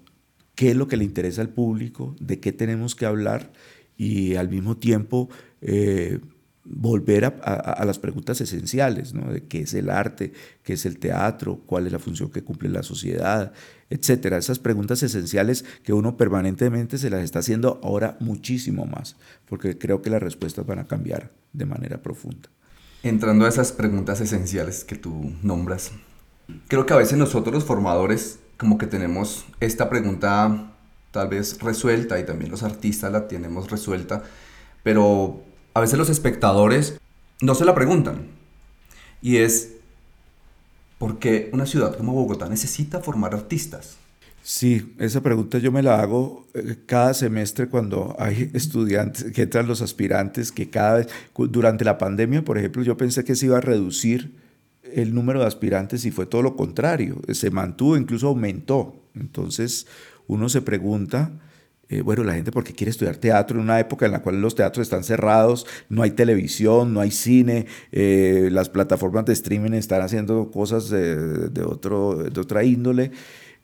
qué 0.54 0.70
es 0.70 0.76
lo 0.76 0.86
que 0.86 0.96
le 0.96 1.04
interesa 1.04 1.42
al 1.42 1.48
público, 1.48 2.14
de 2.20 2.38
qué 2.38 2.52
tenemos 2.52 2.94
que 2.94 3.06
hablar 3.06 3.52
y 3.96 4.36
al 4.36 4.48
mismo 4.48 4.76
tiempo 4.76 5.28
eh, 5.60 6.20
volver 6.64 7.24
a, 7.24 7.84
las 7.84 7.98
preguntas 7.98 8.40
esenciales, 8.40 9.14
¿no? 9.14 9.32
de 9.32 9.44
qué 9.44 9.62
es 9.62 9.74
el 9.74 9.90
arte, 9.90 10.32
qué 10.62 10.74
es 10.74 10.86
el 10.86 10.98
teatro, 10.98 11.60
cuál 11.66 11.86
es 11.86 11.92
la 11.92 11.98
función 11.98 12.30
que 12.30 12.42
cumple 12.42 12.68
la 12.68 12.82
sociedad, 12.82 13.52
etcétera. 13.90 14.38
Esas 14.38 14.58
preguntas 14.58 15.02
esenciales 15.02 15.64
que 15.82 15.92
uno 15.92 16.16
permanentemente 16.16 16.98
se 16.98 17.10
las 17.10 17.22
está 17.22 17.40
haciendo 17.40 17.80
ahora 17.82 18.16
muchísimo 18.20 18.86
más, 18.86 19.16
porque 19.48 19.76
creo 19.76 20.02
que 20.02 20.10
las 20.10 20.22
respuestas 20.22 20.64
van 20.64 20.78
a 20.78 20.86
cambiar 20.86 21.32
de 21.52 21.66
manera 21.66 22.00
profunda. 22.00 22.48
Entrando 23.02 23.44
a 23.44 23.48
esas 23.48 23.72
preguntas 23.72 24.20
esenciales 24.20 24.84
que 24.84 24.94
tú 24.94 25.32
nombras, 25.42 25.90
creo 26.68 26.86
que 26.86 26.94
a 26.94 26.98
veces 26.98 27.18
nosotros 27.18 27.52
los 27.52 27.64
formadores 27.64 28.38
como 28.56 28.78
que 28.78 28.86
tenemos 28.86 29.44
esta 29.58 29.90
pregunta 29.90 30.72
tal 31.10 31.28
vez 31.28 31.60
resuelta 31.60 32.20
y 32.20 32.24
también 32.24 32.52
los 32.52 32.62
artistas 32.62 33.10
la 33.10 33.26
tenemos 33.26 33.70
resuelta, 33.70 34.22
pero 34.84 35.42
a 35.74 35.80
veces 35.80 35.98
los 35.98 36.10
espectadores 36.10 36.98
no 37.40 37.54
se 37.54 37.64
la 37.64 37.74
preguntan. 37.74 38.26
Y 39.20 39.36
es, 39.38 39.72
¿por 40.98 41.18
qué 41.18 41.50
una 41.52 41.66
ciudad 41.66 41.96
como 41.96 42.12
Bogotá 42.12 42.48
necesita 42.48 43.00
formar 43.00 43.34
artistas? 43.34 43.96
Sí, 44.44 44.94
esa 44.98 45.22
pregunta 45.22 45.58
yo 45.58 45.70
me 45.70 45.84
la 45.84 46.00
hago 46.00 46.46
eh, 46.54 46.76
cada 46.86 47.14
semestre 47.14 47.68
cuando 47.68 48.16
hay 48.18 48.50
estudiantes, 48.54 49.30
que 49.32 49.42
entran 49.42 49.68
los 49.68 49.82
aspirantes, 49.82 50.50
que 50.50 50.68
cada 50.68 50.96
vez, 50.96 51.08
durante 51.36 51.84
la 51.84 51.96
pandemia, 51.96 52.44
por 52.44 52.58
ejemplo, 52.58 52.82
yo 52.82 52.96
pensé 52.96 53.24
que 53.24 53.36
se 53.36 53.46
iba 53.46 53.58
a 53.58 53.60
reducir 53.60 54.34
el 54.82 55.14
número 55.14 55.40
de 55.40 55.46
aspirantes 55.46 56.04
y 56.04 56.10
fue 56.10 56.26
todo 56.26 56.42
lo 56.42 56.56
contrario, 56.56 57.20
se 57.32 57.50
mantuvo, 57.50 57.96
incluso 57.96 58.26
aumentó. 58.26 58.96
Entonces 59.14 59.86
uno 60.26 60.48
se 60.48 60.60
pregunta, 60.60 61.30
eh, 61.92 62.00
bueno, 62.00 62.24
la 62.24 62.32
gente 62.32 62.50
porque 62.52 62.72
quiere 62.72 62.90
estudiar 62.90 63.16
teatro 63.16 63.58
en 63.58 63.64
una 63.64 63.78
época 63.78 64.06
en 64.06 64.12
la 64.12 64.22
cual 64.22 64.40
los 64.40 64.54
teatros 64.54 64.86
están 64.86 65.04
cerrados, 65.04 65.66
no 65.90 66.02
hay 66.02 66.12
televisión, 66.12 66.94
no 66.94 67.00
hay 67.00 67.10
cine, 67.10 67.66
eh, 67.90 68.48
las 68.50 68.70
plataformas 68.70 69.26
de 69.26 69.34
streaming 69.34 69.72
están 69.72 70.00
haciendo 70.00 70.50
cosas 70.50 70.88
de, 70.88 71.62
otro, 71.62 72.14
de 72.14 72.40
otra 72.40 72.64
índole. 72.64 73.10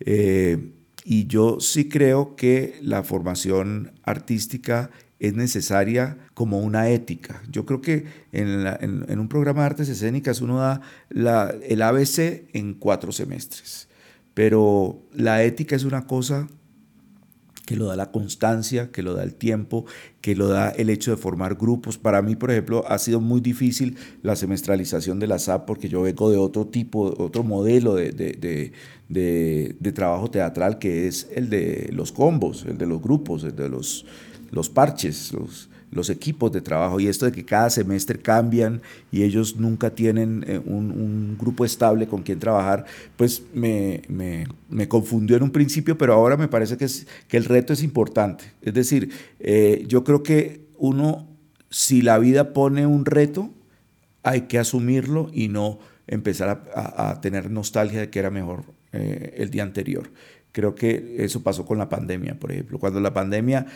Eh, 0.01 0.73
y 1.05 1.27
yo 1.27 1.59
sí 1.59 1.89
creo 1.89 2.37
que 2.37 2.79
la 2.83 3.03
formación 3.03 3.93
artística 4.03 4.91
es 5.19 5.33
necesaria 5.33 6.19
como 6.35 6.61
una 6.61 6.91
ética. 6.91 7.43
Yo 7.51 7.65
creo 7.65 7.81
que 7.81 8.05
en, 8.33 9.19
un 9.19 9.29
programa 9.29 9.63
de 9.63 9.67
artes 9.67 9.89
escénicas 9.89 10.43
uno 10.43 10.59
da 10.59 10.83
el 11.63 11.81
ABC 11.81 12.51
en 12.53 12.75
cuatro 12.75 13.11
semestres, 13.11 13.89
pero 14.35 15.03
la 15.15 15.43
ética 15.45 15.77
es 15.77 15.85
una 15.85 16.07
cosa 16.07 16.47
que 17.69 17.77
lo 17.77 17.89
da 17.89 17.97
la 17.97 18.11
constancia, 18.11 18.91
que 18.91 19.03
lo 19.03 19.13
da 19.13 19.23
el 19.23 19.35
tiempo, 19.35 19.85
que 20.23 20.35
lo 20.35 20.49
da 20.49 20.71
el 20.71 20.89
hecho 20.89 21.11
de 21.11 21.19
formar 21.19 21.57
grupos. 21.57 21.99
Para 21.99 22.23
mí, 22.23 22.35
por 22.35 22.51
ejemplo, 22.51 22.83
ha 22.89 22.97
sido 22.97 23.21
muy 23.21 23.43
difícil 23.43 23.99
la 24.23 24.37
semestralización 24.37 25.19
de 25.19 25.27
la 25.27 25.39
SAP 25.39 25.67
porque 25.67 25.91
yo 25.91 26.01
vengo 26.01 26.31
de 26.31 26.39
otro 26.39 26.67
tipo, 26.67 27.15
otro 27.23 27.43
modelo 27.43 27.95
de, 27.95 28.11
de, 28.11 29.93
trabajo 29.93 30.31
teatral 30.31 30.79
que 30.79 31.09
es 31.09 31.29
el 31.35 31.51
de 31.51 31.91
los 31.93 32.11
combos, 32.11 32.65
el 32.65 32.79
de 32.79 32.87
los 32.87 33.03
grupos, 33.03 33.45
el 33.45 33.55
de 33.55 33.69
los, 33.69 34.07
los 34.51 34.71
parches, 34.71 35.35
los, 35.35 35.69
los 35.91 36.11
equipos 36.11 36.53
de 36.53 36.61
trabajo 36.61 37.01
y 37.01 37.07
esto 37.07 37.27
de 37.27 37.33
que 37.33 37.45
cada 37.45 37.71
semestre 37.71 38.19
cambian 38.19 38.83
y 39.11 39.23
ellos 39.23 39.57
nunca 39.57 39.91
tienen 39.91 40.45
eh, 40.47 40.61
un, 40.65 41.37
grupo 41.39 41.65
estable 41.65 42.07
con 42.07 42.23
quien 42.23 42.39
trabajar, 42.39 42.85
pues 43.17 43.43
me, 43.55 44.03
me, 44.09 44.89
confundió 44.89 45.37
en 45.37 45.45
un 45.45 45.51
principio, 45.51 45.97
pero 45.97 46.15
ahora 46.15 46.37
me 46.37 46.49
parece 46.49 46.77
que, 46.77 46.85
es, 46.85 47.07
que 47.29 47.37
el 47.37 47.45
reto 47.45 47.73
es 47.73 47.83
importante. 47.83 48.45
Es 48.63 48.75
decir, 48.75 49.11
eh, 49.41 49.85
yo 49.87 50.05
creo 50.05 50.23
que 50.23 50.63
uno, 50.77 51.29
si 51.71 52.03
la 52.03 52.19
vida 52.19 52.53
pone 52.53 52.87
un 52.87 53.05
reto, 53.05 53.51
hay 54.23 54.43
que 54.43 54.59
asumirlo 54.59 55.31
y 55.33 55.49
no 55.49 55.79
empezar 56.07 56.65
a, 56.75 57.21
tener 57.21 57.51
nostalgia 57.51 58.01
de 58.01 58.11
que 58.11 58.19
era 58.19 58.31
mejor 58.31 58.65
eh, 58.93 59.35
el 59.37 59.51
día 59.51 59.63
anterior. 59.63 60.11
Creo 60.53 60.75
que 60.75 61.17
eso 61.19 61.43
pasó 61.43 61.65
con 61.65 61.79
la 61.79 61.89
pandemia, 61.89 62.39
por 62.39 62.51
ejemplo. 62.51 62.79
Cuando 62.79 63.01
la 63.01 63.13
pandemia, 63.13 63.67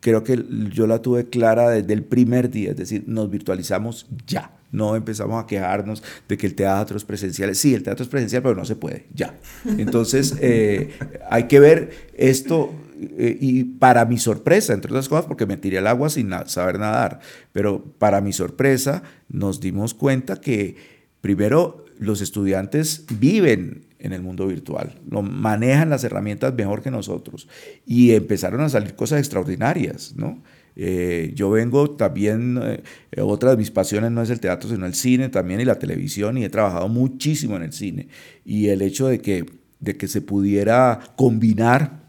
creo 0.00 0.22
que 0.22 0.42
yo 0.72 0.86
la 0.86 1.02
tuve 1.02 1.28
clara 1.28 1.70
desde 1.70 1.92
el 1.92 2.04
primer 2.04 2.50
día, 2.50 2.70
es 2.70 2.76
decir, 2.76 3.04
nos 3.06 3.30
virtualizamos 3.30 4.06
ya. 4.26 4.52
No 4.70 4.96
empezamos 4.96 5.42
a 5.42 5.46
quejarnos 5.46 6.02
de 6.28 6.38
que 6.38 6.46
el 6.46 6.54
teatro 6.54 6.96
es 6.96 7.04
presencial. 7.04 7.54
Sí, 7.54 7.74
el 7.74 7.82
teatro 7.82 8.02
es 8.02 8.08
presencial, 8.08 8.42
pero 8.42 8.54
no 8.54 8.64
se 8.64 8.76
puede, 8.76 9.06
ya. 9.14 9.38
Entonces, 9.78 10.34
eh, 10.40 10.92
hay 11.28 11.44
que 11.44 11.60
ver 11.60 11.90
esto 12.14 12.72
eh, 13.18 13.36
y 13.40 13.64
para 13.64 14.04
mi 14.04 14.18
sorpresa, 14.18 14.72
entre 14.72 14.90
otras 14.90 15.08
cosas, 15.08 15.26
porque 15.26 15.46
me 15.46 15.56
tiré 15.56 15.78
al 15.78 15.86
agua 15.86 16.08
sin 16.08 16.30
saber 16.46 16.78
nadar, 16.78 17.20
pero 17.52 17.84
para 17.98 18.20
mi 18.20 18.32
sorpresa 18.32 19.02
nos 19.28 19.60
dimos 19.60 19.94
cuenta 19.94 20.40
que 20.40 20.76
primero 21.20 21.84
los 21.98 22.20
estudiantes 22.20 23.04
viven 23.18 23.86
en 24.02 24.12
el 24.12 24.20
mundo 24.20 24.46
virtual, 24.46 25.00
lo 25.08 25.22
manejan 25.22 25.88
las 25.88 26.04
herramientas 26.04 26.52
mejor 26.54 26.82
que 26.82 26.90
nosotros. 26.90 27.48
Y 27.86 28.12
empezaron 28.12 28.60
a 28.60 28.68
salir 28.68 28.94
cosas 28.94 29.20
extraordinarias, 29.20 30.14
¿no? 30.16 30.42
Eh, 30.74 31.32
yo 31.34 31.50
vengo 31.50 31.90
también, 31.90 32.58
eh, 32.62 33.20
otra 33.20 33.50
de 33.50 33.56
mis 33.56 33.70
pasiones 33.70 34.10
no 34.10 34.22
es 34.22 34.30
el 34.30 34.40
teatro, 34.40 34.68
sino 34.68 34.86
el 34.86 34.94
cine 34.94 35.28
también 35.28 35.60
y 35.60 35.64
la 35.64 35.78
televisión 35.78 36.38
y 36.38 36.44
he 36.44 36.48
trabajado 36.48 36.88
muchísimo 36.88 37.56
en 37.56 37.62
el 37.62 37.72
cine. 37.72 38.08
Y 38.44 38.68
el 38.68 38.82
hecho 38.82 39.06
de 39.06 39.20
que, 39.20 39.46
de 39.80 39.96
que 39.96 40.08
se 40.08 40.20
pudiera 40.20 40.98
combinar 41.16 42.01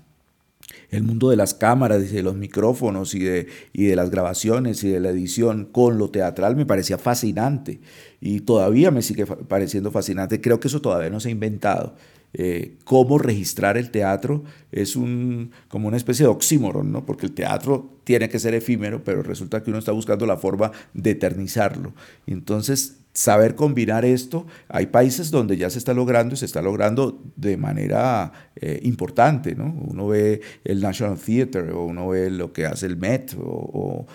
el 0.93 1.03
mundo 1.03 1.29
de 1.29 1.35
las 1.35 1.53
cámaras 1.53 2.03
y 2.03 2.15
de 2.15 2.23
los 2.23 2.35
micrófonos 2.35 3.15
y 3.15 3.19
de, 3.19 3.47
y 3.73 3.85
de 3.85 3.95
las 3.95 4.09
grabaciones 4.09 4.83
y 4.83 4.89
de 4.89 4.99
la 4.99 5.09
edición 5.09 5.65
con 5.65 5.97
lo 5.97 6.09
teatral 6.09 6.55
me 6.55 6.65
parecía 6.65 6.97
fascinante 6.97 7.79
y 8.21 8.41
todavía 8.41 8.91
me 8.91 9.01
sigue 9.01 9.25
pareciendo 9.25 9.91
fascinante. 9.91 10.39
Creo 10.39 10.59
que 10.59 10.67
eso 10.67 10.81
todavía 10.81 11.09
no 11.09 11.19
se 11.19 11.29
ha 11.29 11.31
inventado. 11.31 11.95
Eh, 12.35 12.77
cómo 12.83 13.19
registrar 13.19 13.77
el 13.77 13.91
teatro 13.91 14.43
es 14.71 14.95
un, 14.95 15.51
como 15.67 15.87
una 15.87 15.97
especie 15.97 16.25
de 16.25 16.31
oxímoron, 16.31 16.91
¿no? 16.91 17.05
porque 17.05 17.27
el 17.27 17.33
teatro 17.33 17.91
tiene 18.03 18.27
que 18.27 18.39
ser 18.39 18.55
efímero, 18.55 19.03
pero 19.03 19.21
resulta 19.21 19.61
que 19.61 19.69
uno 19.69 19.77
está 19.77 19.91
buscando 19.91 20.25
la 20.25 20.37
forma 20.37 20.71
de 20.95 21.11
eternizarlo. 21.11 21.93
Entonces, 22.25 23.02
saber 23.13 23.55
combinar 23.55 24.05
esto, 24.05 24.47
hay 24.67 24.87
países 24.87 25.29
donde 25.29 25.55
ya 25.55 25.69
se 25.69 25.77
está 25.77 25.93
logrando 25.93 26.33
y 26.33 26.37
se 26.37 26.45
está 26.45 26.61
logrando 26.61 27.21
de 27.35 27.57
manera 27.57 28.31
eh, 28.55 28.79
importante, 28.83 29.55
¿no? 29.55 29.65
Uno 29.87 30.07
ve 30.07 30.41
el 30.63 30.81
National 30.81 31.17
Theatre 31.17 31.71
o 31.71 31.85
uno 31.85 32.09
ve 32.09 32.31
lo 32.31 32.51
que 32.51 32.65
hace 32.65 32.87
el 32.87 32.97
Met 32.97 33.35
o, 33.39 34.05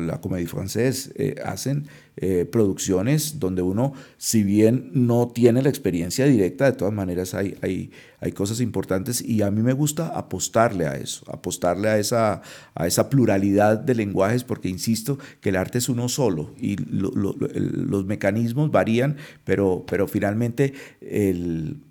la 0.00 0.20
Comédie 0.20 0.48
Française, 0.48 1.12
eh, 1.16 1.34
hacen 1.44 1.86
eh, 2.20 2.44
producciones 2.50 3.38
donde 3.38 3.62
uno, 3.62 3.92
si 4.16 4.42
bien 4.42 4.90
no 4.92 5.28
tiene 5.28 5.62
la 5.62 5.68
experiencia 5.68 6.26
directa, 6.26 6.64
de 6.64 6.72
todas 6.72 6.92
maneras 6.92 7.32
hay, 7.34 7.56
hay, 7.62 7.92
hay 8.20 8.32
cosas 8.32 8.60
importantes 8.60 9.22
y 9.22 9.42
a 9.42 9.50
mí 9.50 9.62
me 9.62 9.72
gusta 9.72 10.08
apostarle 10.08 10.86
a 10.86 10.96
eso, 10.96 11.24
apostarle 11.32 11.88
a 11.88 11.98
esa, 11.98 12.42
a 12.74 12.86
esa 12.86 13.08
pluralidad 13.08 13.78
de 13.78 13.94
lenguajes, 13.94 14.42
porque 14.42 14.68
insisto 14.68 15.18
que 15.40 15.50
el 15.50 15.56
arte 15.56 15.78
es 15.78 15.88
uno 15.88 16.08
solo 16.08 16.54
y 16.60 16.76
los 16.76 18.04
mecanismos 18.04 18.70
varían, 18.70 19.16
pero, 19.44 19.84
pero 19.86 20.08
finalmente 20.08 20.74
el 21.00 21.82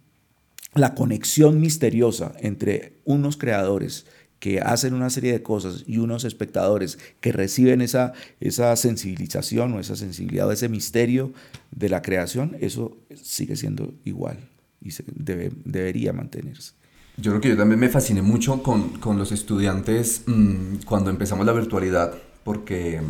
la 0.74 0.94
conexión 0.94 1.60
misteriosa 1.60 2.34
entre 2.40 2.94
unos 3.04 3.38
creadores 3.38 4.06
que 4.40 4.60
hacen 4.62 4.94
una 4.94 5.10
serie 5.10 5.32
de 5.32 5.42
cosas 5.42 5.84
y 5.88 5.98
unos 5.98 6.24
espectadores 6.24 7.00
que 7.22 7.32
reciben 7.32 7.82
esa, 7.82 8.14
esa 8.40 8.76
sensibilización 8.76 9.74
o 9.74 9.80
esa 9.80 9.96
sensibilidad 9.96 10.48
o 10.48 10.52
ese 10.52 10.70
misterio 10.70 11.32
de 11.72 11.90
la 11.90 12.02
creación, 12.02 12.56
eso 12.60 12.98
sigue 13.16 13.56
siendo 13.56 13.94
igual 14.06 14.50
y 14.82 14.92
se 14.92 15.04
debe, 15.14 15.52
debería 15.66 16.14
mantenerse. 16.14 16.74
Yo 17.18 17.32
creo 17.32 17.42
que 17.42 17.50
yo 17.50 17.58
también 17.58 17.80
me 17.80 17.90
fasciné 17.90 18.22
mucho 18.22 18.62
con, 18.62 19.00
con 19.00 19.18
los 19.18 19.32
estudiantes 19.32 20.22
mmm, 20.28 20.76
cuando 20.86 21.10
empezamos 21.10 21.46
la 21.48 21.54
virtualidad, 21.54 22.14
porque 22.44 23.02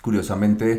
curiosamente, 0.00 0.78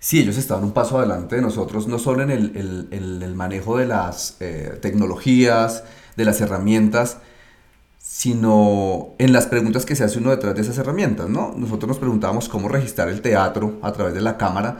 sí, 0.00 0.18
ellos 0.18 0.36
estaban 0.36 0.64
un 0.64 0.72
paso 0.72 0.98
adelante 0.98 1.36
de 1.36 1.42
nosotros, 1.42 1.86
no 1.86 2.00
solo 2.00 2.24
en 2.24 2.30
el, 2.30 2.88
el, 2.90 3.22
el 3.22 3.34
manejo 3.36 3.78
de 3.78 3.86
las 3.86 4.36
eh, 4.40 4.78
tecnologías, 4.82 5.84
de 6.16 6.24
las 6.24 6.40
herramientas, 6.40 7.18
sino 8.22 9.16
en 9.18 9.32
las 9.32 9.46
preguntas 9.46 9.84
que 9.84 9.96
se 9.96 10.04
hace 10.04 10.20
uno 10.20 10.30
detrás 10.30 10.54
de 10.54 10.60
esas 10.60 10.78
herramientas, 10.78 11.28
¿no? 11.28 11.54
Nosotros 11.56 11.88
nos 11.88 11.98
preguntábamos 11.98 12.48
cómo 12.48 12.68
registrar 12.68 13.08
el 13.08 13.20
teatro 13.20 13.80
a 13.82 13.92
través 13.92 14.14
de 14.14 14.20
la 14.20 14.36
cámara, 14.36 14.78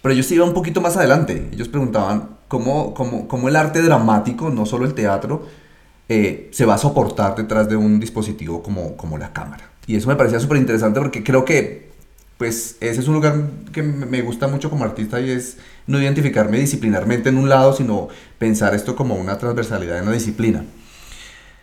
pero 0.00 0.14
ellos 0.14 0.32
iban 0.32 0.48
un 0.48 0.54
poquito 0.54 0.80
más 0.80 0.96
adelante. 0.96 1.50
Ellos 1.52 1.68
preguntaban 1.68 2.38
cómo, 2.48 2.94
cómo, 2.94 3.28
cómo 3.28 3.50
el 3.50 3.56
arte 3.56 3.82
dramático, 3.82 4.48
no 4.48 4.64
solo 4.64 4.86
el 4.86 4.94
teatro, 4.94 5.44
eh, 6.08 6.48
se 6.52 6.64
va 6.64 6.76
a 6.76 6.78
soportar 6.78 7.36
detrás 7.36 7.68
de 7.68 7.76
un 7.76 8.00
dispositivo 8.00 8.62
como, 8.62 8.96
como 8.96 9.18
la 9.18 9.34
cámara. 9.34 9.70
Y 9.86 9.96
eso 9.96 10.08
me 10.08 10.16
parecía 10.16 10.40
súper 10.40 10.56
interesante 10.56 11.00
porque 11.00 11.22
creo 11.22 11.44
que 11.44 11.90
pues 12.38 12.78
ese 12.80 13.00
es 13.00 13.08
un 13.08 13.12
lugar 13.12 13.42
que 13.74 13.82
me 13.82 14.22
gusta 14.22 14.48
mucho 14.48 14.70
como 14.70 14.84
artista 14.84 15.20
y 15.20 15.28
es 15.28 15.58
no 15.86 16.00
identificarme 16.00 16.58
disciplinarmente 16.58 17.28
en 17.28 17.36
un 17.36 17.50
lado, 17.50 17.74
sino 17.74 18.08
pensar 18.38 18.74
esto 18.74 18.96
como 18.96 19.16
una 19.16 19.36
transversalidad 19.36 19.98
en 19.98 20.06
la 20.06 20.12
disciplina. 20.12 20.64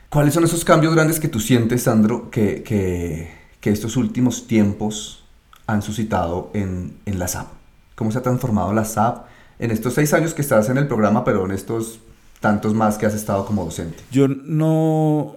¿Cuáles 0.09 0.33
son 0.33 0.45
esos 0.45 0.63
cambios 0.63 0.95
grandes 0.95 1.19
que 1.19 1.27
tú 1.27 1.39
sientes, 1.39 1.83
Sandro, 1.83 2.29
que, 2.31 2.63
que, 2.63 3.29
que 3.59 3.71
estos 3.71 3.97
últimos 3.97 4.47
tiempos 4.47 5.25
han 5.65 5.81
suscitado 5.81 6.49
en, 6.53 6.93
en 7.05 7.19
la 7.19 7.27
SAP? 7.27 7.47
¿Cómo 7.95 8.11
se 8.11 8.19
ha 8.19 8.21
transformado 8.21 8.71
la 8.73 8.85
SAP 8.85 9.25
en 9.59 9.71
estos 9.71 9.95
seis 9.95 10.13
años 10.13 10.33
que 10.33 10.41
estás 10.41 10.69
en 10.69 10.77
el 10.77 10.87
programa, 10.87 11.25
pero 11.25 11.45
en 11.45 11.51
estos 11.51 11.99
tantos 12.39 12.73
más 12.73 12.97
que 12.97 13.05
has 13.05 13.15
estado 13.15 13.45
como 13.45 13.65
docente? 13.65 13.97
Yo 14.09 14.29
no 14.29 15.35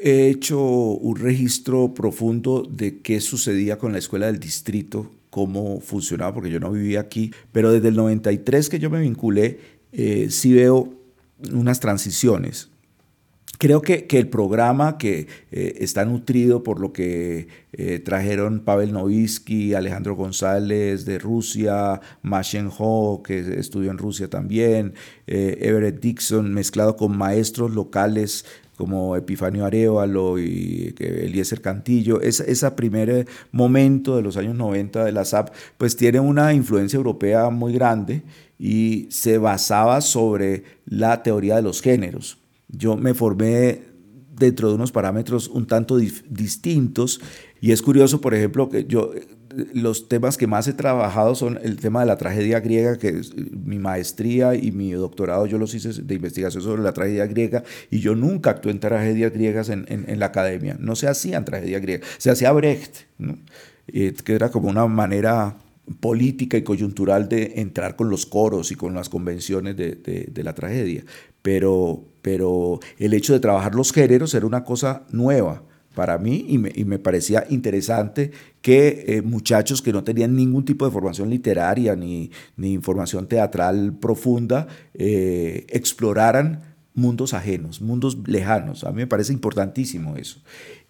he 0.00 0.28
hecho 0.28 0.60
un 0.60 1.16
registro 1.16 1.92
profundo 1.92 2.64
de 2.68 3.00
qué 3.00 3.20
sucedía 3.20 3.78
con 3.78 3.92
la 3.92 3.98
escuela 3.98 4.26
del 4.26 4.38
distrito, 4.38 5.10
cómo 5.30 5.80
funcionaba, 5.80 6.34
porque 6.34 6.50
yo 6.50 6.60
no 6.60 6.70
vivía 6.70 7.00
aquí, 7.00 7.32
pero 7.50 7.72
desde 7.72 7.88
el 7.88 7.96
93 7.96 8.68
que 8.68 8.78
yo 8.78 8.88
me 8.88 9.00
vinculé, 9.00 9.58
eh, 9.92 10.28
sí 10.30 10.52
veo 10.52 10.92
unas 11.52 11.80
transiciones. 11.80 12.71
Creo 13.62 13.80
que, 13.80 14.08
que 14.08 14.18
el 14.18 14.26
programa 14.26 14.98
que 14.98 15.28
eh, 15.52 15.74
está 15.78 16.04
nutrido 16.04 16.64
por 16.64 16.80
lo 16.80 16.92
que 16.92 17.46
eh, 17.72 18.00
trajeron 18.00 18.64
Pavel 18.64 18.92
Novisky, 18.92 19.74
Alejandro 19.74 20.16
González 20.16 21.04
de 21.04 21.20
Rusia, 21.20 22.00
Machen 22.22 22.68
Ho, 22.76 23.22
que 23.24 23.38
estudió 23.60 23.92
en 23.92 23.98
Rusia 23.98 24.28
también, 24.28 24.94
eh, 25.28 25.58
Everett 25.60 26.00
Dixon, 26.00 26.52
mezclado 26.52 26.96
con 26.96 27.16
maestros 27.16 27.70
locales 27.70 28.46
como 28.76 29.14
Epifanio 29.14 29.64
Arevalo 29.64 30.40
y 30.40 30.92
Eliezer 30.98 31.60
Cantillo, 31.60 32.20
ese 32.20 32.50
esa 32.50 32.74
primer 32.74 33.28
momento 33.52 34.16
de 34.16 34.22
los 34.22 34.36
años 34.36 34.56
90 34.56 35.04
de 35.04 35.12
la 35.12 35.24
SAP, 35.24 35.54
pues 35.78 35.94
tiene 35.94 36.18
una 36.18 36.52
influencia 36.52 36.96
europea 36.96 37.48
muy 37.50 37.72
grande 37.72 38.22
y 38.58 39.06
se 39.10 39.38
basaba 39.38 40.00
sobre 40.00 40.64
la 40.84 41.22
teoría 41.22 41.54
de 41.54 41.62
los 41.62 41.80
géneros. 41.80 42.41
Yo 42.72 42.96
me 42.96 43.14
formé 43.14 43.82
dentro 44.34 44.68
de 44.68 44.74
unos 44.74 44.92
parámetros 44.92 45.48
un 45.48 45.66
tanto 45.66 45.96
distintos 45.96 47.20
y 47.60 47.70
es 47.70 47.82
curioso, 47.82 48.20
por 48.20 48.34
ejemplo, 48.34 48.68
que 48.68 48.84
yo 48.84 49.12
los 49.74 50.08
temas 50.08 50.36
que 50.36 50.46
más 50.46 50.66
he 50.66 50.72
trabajado 50.72 51.34
son 51.34 51.58
el 51.62 51.76
tema 51.76 52.00
de 52.00 52.06
la 52.06 52.16
tragedia 52.16 52.60
griega, 52.60 52.98
que 52.98 53.08
es 53.08 53.34
mi 53.36 53.78
maestría 53.78 54.54
y 54.54 54.72
mi 54.72 54.92
doctorado 54.92 55.46
yo 55.46 55.58
los 55.58 55.74
hice 55.74 56.02
de 56.02 56.14
investigación 56.14 56.62
sobre 56.62 56.82
la 56.82 56.92
tragedia 56.92 57.26
griega 57.26 57.62
y 57.90 58.00
yo 58.00 58.14
nunca 58.14 58.50
actué 58.50 58.72
en 58.72 58.80
tragedias 58.80 59.32
griegas 59.32 59.68
en, 59.68 59.84
en, 59.88 60.08
en 60.08 60.18
la 60.18 60.26
academia. 60.26 60.76
No 60.80 60.96
se 60.96 61.08
hacían 61.08 61.44
tragedias 61.44 61.82
griegas, 61.82 62.08
se 62.18 62.30
hacía 62.30 62.52
Brecht, 62.52 63.02
¿no? 63.18 63.38
que 63.86 64.32
era 64.32 64.50
como 64.50 64.68
una 64.68 64.86
manera 64.86 65.56
política 66.00 66.56
y 66.56 66.62
coyuntural 66.62 67.28
de 67.28 67.54
entrar 67.56 67.96
con 67.96 68.08
los 68.08 68.26
coros 68.26 68.70
y 68.70 68.76
con 68.76 68.94
las 68.94 69.08
convenciones 69.08 69.76
de, 69.76 69.96
de, 69.96 70.44
la 70.44 70.54
tragedia. 70.54 71.04
Pero, 71.42 72.04
pero 72.22 72.80
el 72.98 73.14
hecho 73.14 73.32
de 73.32 73.40
trabajar 73.40 73.74
los 73.74 73.92
géneros 73.92 74.34
era 74.34 74.46
una 74.46 74.64
cosa 74.64 75.04
nueva 75.10 75.64
para 75.94 76.18
mí 76.18 76.46
y 76.48 76.58
me, 76.58 76.72
y 76.74 76.84
me 76.84 76.98
parecía 76.98 77.44
interesante 77.50 78.30
que 78.62 79.04
eh, 79.08 79.22
muchachos 79.22 79.82
que 79.82 79.92
no 79.92 80.04
tenían 80.04 80.34
ningún 80.34 80.64
tipo 80.64 80.86
de 80.86 80.90
formación 80.90 81.28
literaria 81.28 81.96
ni, 81.96 82.30
ni 82.56 82.72
información 82.72 83.26
teatral 83.26 83.94
profunda 84.00 84.68
eh, 84.94 85.66
exploraran 85.68 86.72
mundos 86.94 87.34
ajenos, 87.34 87.80
mundos 87.80 88.18
lejanos. 88.26 88.84
A 88.84 88.90
mí 88.90 88.96
me 88.96 89.06
parece 89.06 89.32
importantísimo 89.32 90.16
eso. 90.16 90.40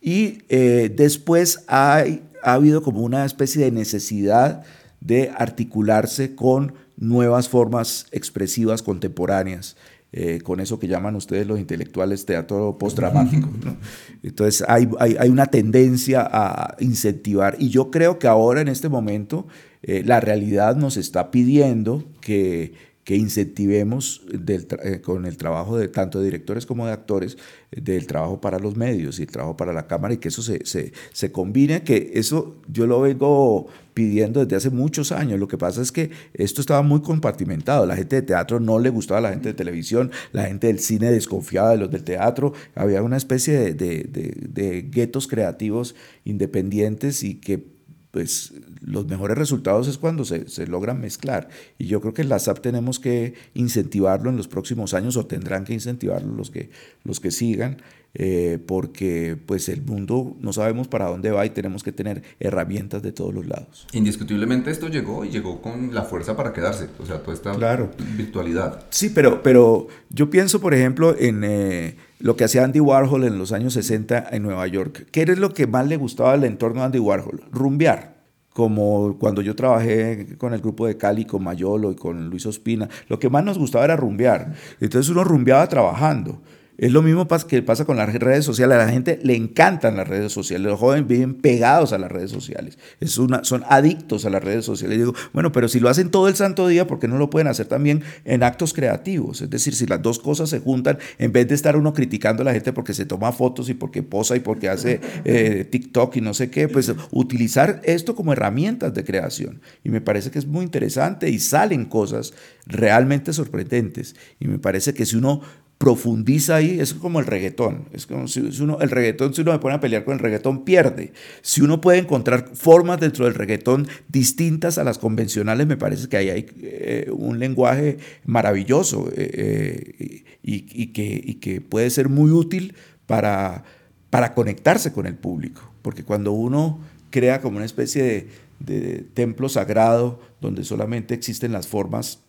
Y 0.00 0.38
eh, 0.48 0.92
después 0.94 1.64
hay, 1.68 2.22
ha 2.42 2.54
habido 2.54 2.82
como 2.82 3.02
una 3.02 3.24
especie 3.24 3.64
de 3.64 3.70
necesidad 3.70 4.64
de 5.04 5.32
articularse 5.36 6.34
con 6.34 6.74
nuevas 6.96 7.48
formas 7.48 8.06
expresivas 8.12 8.82
contemporáneas. 8.82 9.76
Eh, 10.14 10.40
con 10.42 10.60
eso 10.60 10.78
que 10.78 10.88
llaman 10.88 11.16
ustedes 11.16 11.46
los 11.46 11.58
intelectuales 11.58 12.26
teatro 12.26 12.76
postdramático. 12.78 13.48
¿no? 13.64 13.78
Entonces 14.22 14.62
hay, 14.68 14.86
hay, 14.98 15.16
hay, 15.18 15.30
una 15.30 15.46
tendencia 15.46 16.28
a 16.30 16.76
incentivar 16.80 17.56
y 17.58 17.70
yo 17.70 17.90
creo 17.90 18.18
que 18.18 18.26
ahora 18.26 18.60
en 18.60 18.68
este 18.68 18.90
momento 18.90 19.46
eh, 19.82 20.02
la 20.04 20.20
realidad 20.20 20.76
nos 20.76 20.98
está 20.98 21.30
pidiendo 21.30 22.04
que, 22.20 22.74
que 23.04 23.16
incentivemos 23.16 24.22
eh, 24.32 25.00
con 25.00 25.26
el 25.26 25.36
trabajo 25.36 25.76
de 25.76 25.88
tanto 25.88 26.20
de 26.20 26.26
directores 26.26 26.66
como 26.66 26.86
de 26.86 26.92
actores 26.92 27.36
del 27.72 28.06
trabajo 28.06 28.40
para 28.40 28.58
los 28.58 28.76
medios 28.76 29.18
y 29.18 29.22
el 29.22 29.28
trabajo 29.28 29.56
para 29.56 29.72
la 29.72 29.86
cámara 29.86 30.14
y 30.14 30.18
que 30.18 30.28
eso 30.28 30.42
se, 30.42 30.64
se, 30.64 30.92
se 31.12 31.32
combine, 31.32 31.82
que 31.82 32.12
eso 32.14 32.56
yo 32.68 32.86
lo 32.86 33.00
vengo 33.00 33.66
pidiendo 33.94 34.44
desde 34.44 34.56
hace 34.56 34.70
muchos 34.70 35.10
años. 35.10 35.40
Lo 35.40 35.48
que 35.48 35.58
pasa 35.58 35.82
es 35.82 35.90
que 35.90 36.10
esto 36.34 36.60
estaba 36.60 36.82
muy 36.82 37.02
compartimentado. 37.02 37.86
La 37.86 37.96
gente 37.96 38.16
de 38.16 38.22
teatro 38.22 38.60
no 38.60 38.78
le 38.78 38.90
gustaba 38.90 39.18
a 39.18 39.22
la 39.22 39.30
gente 39.30 39.48
de 39.48 39.54
televisión, 39.54 40.12
la 40.32 40.44
gente 40.44 40.68
del 40.68 40.78
cine 40.78 41.10
desconfiaba 41.10 41.70
de 41.70 41.78
los 41.78 41.90
del 41.90 42.04
teatro. 42.04 42.52
Había 42.74 43.02
una 43.02 43.16
especie 43.16 43.58
de, 43.58 43.74
de, 43.74 44.04
de, 44.04 44.34
de 44.48 44.82
guetos 44.82 45.26
creativos 45.26 45.96
independientes 46.24 47.24
y 47.24 47.34
que 47.34 47.71
pues 48.12 48.52
los 48.82 49.06
mejores 49.06 49.36
resultados 49.36 49.88
es 49.88 49.96
cuando 49.98 50.24
se, 50.24 50.48
se, 50.48 50.66
logran 50.66 51.00
mezclar. 51.00 51.48
Y 51.78 51.86
yo 51.86 52.00
creo 52.02 52.12
que 52.12 52.24
la 52.24 52.38
SAP 52.38 52.60
tenemos 52.60 53.00
que 53.00 53.34
incentivarlo 53.54 54.28
en 54.28 54.36
los 54.36 54.48
próximos 54.48 54.92
años 54.92 55.16
o 55.16 55.26
tendrán 55.26 55.64
que 55.64 55.72
incentivarlo 55.72 56.34
los 56.34 56.50
que, 56.50 56.70
los 57.04 57.20
que 57.20 57.30
sigan, 57.30 57.78
eh, 58.14 58.58
porque 58.66 59.38
pues 59.46 59.68
el 59.68 59.82
mundo 59.82 60.36
no 60.40 60.52
sabemos 60.52 60.88
para 60.88 61.06
dónde 61.06 61.30
va 61.30 61.46
y 61.46 61.50
tenemos 61.50 61.82
que 61.82 61.92
tener 61.92 62.22
herramientas 62.40 63.02
de 63.02 63.12
todos 63.12 63.32
los 63.32 63.46
lados. 63.46 63.86
Indiscutiblemente 63.92 64.70
esto 64.70 64.88
llegó 64.88 65.24
y 65.24 65.30
llegó 65.30 65.62
con 65.62 65.94
la 65.94 66.02
fuerza 66.02 66.36
para 66.36 66.52
quedarse, 66.52 66.88
o 66.98 67.06
sea, 67.06 67.22
toda 67.22 67.34
esta 67.34 67.52
claro. 67.52 67.90
virtualidad. 68.16 68.84
Sí, 68.90 69.10
pero, 69.10 69.42
pero 69.42 69.88
yo 70.10 70.30
pienso, 70.30 70.60
por 70.60 70.74
ejemplo, 70.74 71.16
en... 71.18 71.42
Eh, 71.44 71.96
lo 72.22 72.36
que 72.36 72.44
hacía 72.44 72.62
Andy 72.62 72.78
Warhol 72.78 73.24
en 73.24 73.36
los 73.36 73.50
años 73.50 73.74
60 73.74 74.28
en 74.30 74.44
Nueva 74.44 74.64
York. 74.68 75.08
¿Qué 75.10 75.22
era 75.22 75.34
lo 75.34 75.52
que 75.52 75.66
más 75.66 75.88
le 75.88 75.96
gustaba 75.96 76.32
al 76.32 76.44
entorno 76.44 76.80
de 76.80 76.86
Andy 76.86 76.98
Warhol? 77.00 77.42
Rumbear. 77.50 78.12
Como 78.52 79.18
cuando 79.18 79.42
yo 79.42 79.56
trabajé 79.56 80.36
con 80.38 80.54
el 80.54 80.60
grupo 80.60 80.86
de 80.86 80.96
Cali, 80.96 81.24
con 81.24 81.42
Mayolo 81.42 81.90
y 81.90 81.96
con 81.96 82.30
Luis 82.30 82.46
Ospina, 82.46 82.88
lo 83.08 83.18
que 83.18 83.28
más 83.28 83.42
nos 83.42 83.58
gustaba 83.58 83.84
era 83.84 83.96
rumbear. 83.96 84.54
Entonces 84.78 85.10
uno 85.10 85.24
rumbeaba 85.24 85.66
trabajando. 85.68 86.40
Es 86.82 86.90
lo 86.90 87.00
mismo 87.00 87.28
que 87.46 87.62
pasa 87.62 87.84
con 87.84 87.96
las 87.96 88.12
redes 88.12 88.44
sociales. 88.44 88.76
A 88.76 88.86
la 88.86 88.90
gente 88.90 89.20
le 89.22 89.36
encantan 89.36 89.96
las 89.96 90.08
redes 90.08 90.32
sociales. 90.32 90.66
Los 90.66 90.80
jóvenes 90.80 91.06
viven 91.06 91.34
pegados 91.34 91.92
a 91.92 91.98
las 91.98 92.10
redes 92.10 92.32
sociales. 92.32 92.76
Es 92.98 93.18
una, 93.18 93.44
son 93.44 93.62
adictos 93.68 94.24
a 94.24 94.30
las 94.30 94.42
redes 94.42 94.64
sociales. 94.64 94.96
Y 94.96 94.98
digo, 94.98 95.14
bueno, 95.32 95.52
pero 95.52 95.68
si 95.68 95.78
lo 95.78 95.88
hacen 95.88 96.10
todo 96.10 96.26
el 96.26 96.34
santo 96.34 96.66
día, 96.66 96.88
¿por 96.88 96.98
qué 96.98 97.06
no 97.06 97.18
lo 97.18 97.30
pueden 97.30 97.46
hacer 97.46 97.66
también 97.66 98.02
en 98.24 98.42
actos 98.42 98.74
creativos? 98.74 99.42
Es 99.42 99.48
decir, 99.48 99.76
si 99.76 99.86
las 99.86 100.02
dos 100.02 100.18
cosas 100.18 100.50
se 100.50 100.58
juntan, 100.58 100.98
en 101.18 101.30
vez 101.30 101.46
de 101.46 101.54
estar 101.54 101.76
uno 101.76 101.94
criticando 101.94 102.42
a 102.42 102.46
la 102.46 102.52
gente 102.52 102.72
porque 102.72 102.94
se 102.94 103.06
toma 103.06 103.30
fotos 103.30 103.68
y 103.68 103.74
porque 103.74 104.02
posa 104.02 104.34
y 104.34 104.40
porque 104.40 104.68
hace 104.68 105.00
eh, 105.24 105.64
TikTok 105.70 106.16
y 106.16 106.20
no 106.20 106.34
sé 106.34 106.50
qué, 106.50 106.66
pues 106.66 106.92
utilizar 107.12 107.80
esto 107.84 108.16
como 108.16 108.32
herramientas 108.32 108.92
de 108.92 109.04
creación. 109.04 109.60
Y 109.84 109.90
me 109.90 110.00
parece 110.00 110.32
que 110.32 110.40
es 110.40 110.46
muy 110.46 110.64
interesante 110.64 111.30
y 111.30 111.38
salen 111.38 111.84
cosas 111.84 112.34
realmente 112.66 113.32
sorprendentes. 113.32 114.16
Y 114.40 114.48
me 114.48 114.58
parece 114.58 114.94
que 114.94 115.06
si 115.06 115.14
uno 115.14 115.42
profundiza 115.82 116.54
ahí, 116.54 116.78
es 116.78 116.94
como 116.94 117.18
el 117.18 117.26
reggaetón. 117.26 117.88
Es 117.92 118.06
como 118.06 118.28
si 118.28 118.38
uno, 118.62 118.78
el 118.80 118.88
reggaetón, 118.88 119.34
si 119.34 119.40
uno 119.40 119.50
se 119.50 119.58
pone 119.58 119.74
a 119.74 119.80
pelear 119.80 120.04
con 120.04 120.14
el 120.14 120.20
reggaetón, 120.20 120.64
pierde. 120.64 121.12
Si 121.40 121.60
uno 121.60 121.80
puede 121.80 121.98
encontrar 121.98 122.50
formas 122.54 123.00
dentro 123.00 123.24
del 123.24 123.34
reggaetón 123.34 123.88
distintas 124.06 124.78
a 124.78 124.84
las 124.84 124.98
convencionales, 124.98 125.66
me 125.66 125.76
parece 125.76 126.08
que 126.08 126.16
ahí 126.16 126.30
hay 126.30 126.46
eh, 126.62 127.10
un 127.10 127.40
lenguaje 127.40 127.98
maravilloso 128.24 129.08
eh, 129.16 129.96
eh, 129.98 130.24
y, 130.44 130.92
que, 130.92 131.40
que, 131.40 131.60
puede 131.60 131.90
ser 131.90 132.08
muy 132.08 132.30
útil 132.30 132.76
para, 133.06 133.64
para 134.08 134.34
conectarse 134.34 134.92
con 134.92 135.08
el 135.08 135.16
público. 135.16 135.68
Porque 135.82 136.04
cuando 136.04 136.30
uno 136.30 136.78
crea 137.10 137.40
como 137.40 137.56
una 137.56 137.66
especie 137.66 138.04
de, 138.04 138.28
de 138.60 139.04
templo 139.14 139.48
sagrado 139.48 140.20
donde 140.40 140.62
solamente 140.62 141.12
existen 141.12 141.50
las 141.50 141.66
formas 141.66 142.20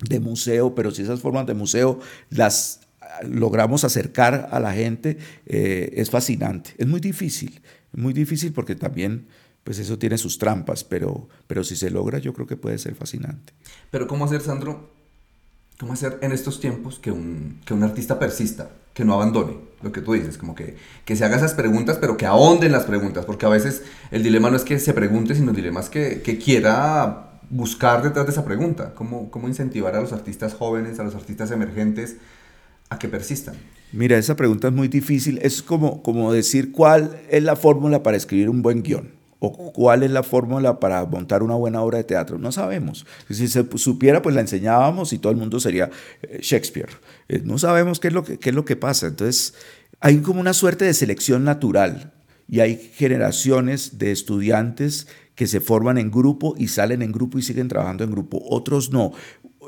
de 0.00 0.20
museo, 0.20 0.74
pero 0.74 0.90
si 0.90 1.02
esas 1.02 1.20
formas 1.20 1.46
de 1.46 1.54
museo 1.54 2.00
las 2.30 2.80
logramos 3.22 3.84
acercar 3.84 4.48
a 4.50 4.60
la 4.60 4.72
gente, 4.72 5.18
eh, 5.46 5.92
es 5.96 6.10
fascinante. 6.10 6.74
Es 6.78 6.86
muy 6.86 7.00
difícil, 7.00 7.60
muy 7.92 8.12
difícil 8.12 8.52
porque 8.52 8.74
también 8.74 9.26
pues 9.62 9.78
eso 9.78 9.98
tiene 9.98 10.18
sus 10.18 10.38
trampas, 10.38 10.84
pero, 10.84 11.28
pero 11.46 11.64
si 11.64 11.74
se 11.74 11.90
logra 11.90 12.18
yo 12.18 12.34
creo 12.34 12.46
que 12.46 12.56
puede 12.56 12.78
ser 12.78 12.94
fascinante. 12.94 13.52
Pero 13.90 14.06
¿cómo 14.06 14.26
hacer, 14.26 14.42
Sandro? 14.42 14.90
¿Cómo 15.78 15.94
hacer 15.94 16.18
en 16.20 16.32
estos 16.32 16.60
tiempos 16.60 16.98
que 16.98 17.10
un, 17.10 17.60
que 17.64 17.74
un 17.74 17.82
artista 17.82 18.18
persista, 18.18 18.70
que 18.92 19.04
no 19.04 19.14
abandone 19.14 19.56
lo 19.82 19.90
que 19.90 20.00
tú 20.00 20.12
dices, 20.12 20.38
como 20.38 20.54
que, 20.54 20.76
que 21.04 21.16
se 21.16 21.24
haga 21.24 21.36
esas 21.36 21.54
preguntas, 21.54 21.98
pero 22.00 22.16
que 22.16 22.26
ahonden 22.26 22.72
las 22.72 22.84
preguntas, 22.84 23.24
porque 23.24 23.46
a 23.46 23.50
veces 23.50 23.82
el 24.10 24.22
dilema 24.22 24.50
no 24.50 24.56
es 24.56 24.64
que 24.64 24.78
se 24.78 24.94
pregunte, 24.94 25.34
sino 25.34 25.50
el 25.50 25.56
dilema 25.56 25.80
es 25.80 25.88
que, 25.88 26.22
que 26.22 26.38
quiera 26.38 27.33
buscar 27.54 28.02
detrás 28.02 28.26
de 28.26 28.32
esa 28.32 28.44
pregunta? 28.44 28.94
¿Cómo, 28.94 29.30
¿Cómo 29.30 29.48
incentivar 29.48 29.94
a 29.94 30.00
los 30.00 30.12
artistas 30.12 30.54
jóvenes, 30.54 30.98
a 30.98 31.04
los 31.04 31.14
artistas 31.14 31.50
emergentes 31.52 32.16
a 32.90 32.98
que 32.98 33.08
persistan? 33.08 33.54
Mira, 33.92 34.18
esa 34.18 34.34
pregunta 34.34 34.68
es 34.68 34.74
muy 34.74 34.88
difícil. 34.88 35.38
Es 35.40 35.62
como, 35.62 36.02
como 36.02 36.32
decir 36.32 36.72
cuál 36.72 37.16
es 37.30 37.42
la 37.42 37.54
fórmula 37.54 38.02
para 38.02 38.16
escribir 38.16 38.50
un 38.50 38.60
buen 38.60 38.82
guion 38.82 39.12
o 39.38 39.72
cuál 39.72 40.02
es 40.02 40.10
la 40.10 40.22
fórmula 40.22 40.80
para 40.80 41.04
montar 41.04 41.42
una 41.42 41.54
buena 41.54 41.80
obra 41.80 41.98
de 41.98 42.04
teatro. 42.04 42.38
No 42.38 42.50
sabemos. 42.50 43.06
Si 43.30 43.46
se 43.46 43.64
supiera, 43.76 44.20
pues 44.20 44.34
la 44.34 44.40
enseñábamos 44.40 45.12
y 45.12 45.18
todo 45.18 45.30
el 45.30 45.38
mundo 45.38 45.60
sería 45.60 45.90
eh, 46.22 46.40
Shakespeare. 46.42 46.90
Eh, 47.28 47.42
no 47.44 47.58
sabemos 47.58 48.00
qué 48.00 48.08
es 48.08 48.14
lo 48.14 48.24
que, 48.24 48.38
qué 48.38 48.48
es 48.48 48.54
lo 48.54 48.64
que 48.64 48.74
pasa. 48.74 49.06
Entonces, 49.06 49.54
hay 50.00 50.18
como 50.18 50.40
una 50.40 50.54
suerte 50.54 50.86
de 50.86 50.94
selección 50.94 51.44
natural 51.44 52.14
y 52.48 52.60
hay 52.60 52.76
generaciones 52.94 53.98
de 53.98 54.12
estudiantes 54.12 55.06
que 55.34 55.46
se 55.46 55.60
forman 55.60 55.98
en 55.98 56.10
grupo 56.10 56.54
y 56.56 56.68
salen 56.68 57.02
en 57.02 57.12
grupo 57.12 57.38
y 57.38 57.42
siguen 57.42 57.68
trabajando 57.68 58.04
en 58.04 58.10
grupo. 58.10 58.42
Otros 58.48 58.90
no. 58.90 59.12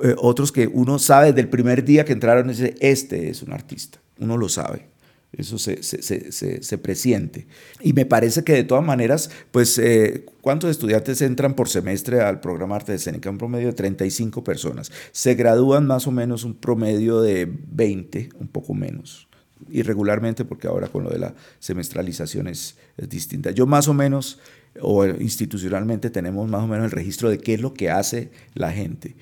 Eh, 0.03 0.15
otros 0.19 0.53
que 0.53 0.67
uno 0.67 0.99
sabe 0.99 1.29
desde 1.29 1.41
el 1.41 1.49
primer 1.49 1.85
día 1.85 2.05
que 2.05 2.13
entraron, 2.13 2.49
dice, 2.49 2.75
este 2.81 3.31
es 3.31 3.43
un 3.43 3.53
artista. 3.53 4.01
Uno 4.19 4.37
lo 4.37 4.49
sabe. 4.49 4.89
Eso 5.33 5.59
se, 5.59 5.83
se, 5.83 6.63
se, 6.63 6.79
presiente. 6.79 7.47
Y 7.83 7.93
me 7.93 8.07
parece 8.07 8.43
que 8.43 8.55
de 8.55 8.65
todas 8.65 8.85
maneras, 8.85 9.31
pues, 9.51 9.77
eh, 9.79 10.25
¿cuántos 10.41 10.71
estudiantes 10.71 11.21
entran 11.21 11.55
por 11.55 11.69
semestre 11.69 12.23
al 12.23 12.41
programa 12.41 12.77
Arte 12.77 12.95
Escénica? 12.95 13.29
Un 13.29 13.37
promedio 13.37 13.67
de 13.67 13.75
35 13.75 14.43
personas. 14.43 14.91
Se 15.13 15.35
gradúan 15.35 15.87
más 15.87 16.07
o 16.07 16.11
menos 16.11 16.45
un 16.45 16.55
promedio 16.55 17.21
de 17.21 17.47
20, 17.51 18.31
un 18.39 18.49
poco 18.49 18.73
menos. 18.73 19.29
Irregularmente, 19.69 20.47
porque 20.47 20.69
ahora 20.69 20.89
con 20.89 21.05
lo 21.05 21.11
de 21.11 21.19
la 21.19 21.35
semestralización 21.59 22.47
es, 22.47 22.77
es 22.97 23.09
distinta. 23.09 23.51
Yo 23.51 23.67
más 23.67 23.89
o 23.89 23.95
menos 23.95 24.39
o 24.81 25.07
institucionalmente 25.07 26.11
tenemos 26.11 26.49
más 26.49 26.63
o 26.63 26.67
menos 26.67 26.87
el 26.87 26.91
registro 26.91 27.31
de 27.31 27.39
qué 27.39 27.55
es 27.55 27.61
lo 27.61 27.75
que 27.75 27.91
hace 27.91 28.31
la 28.55 28.73
gente. 28.73 29.17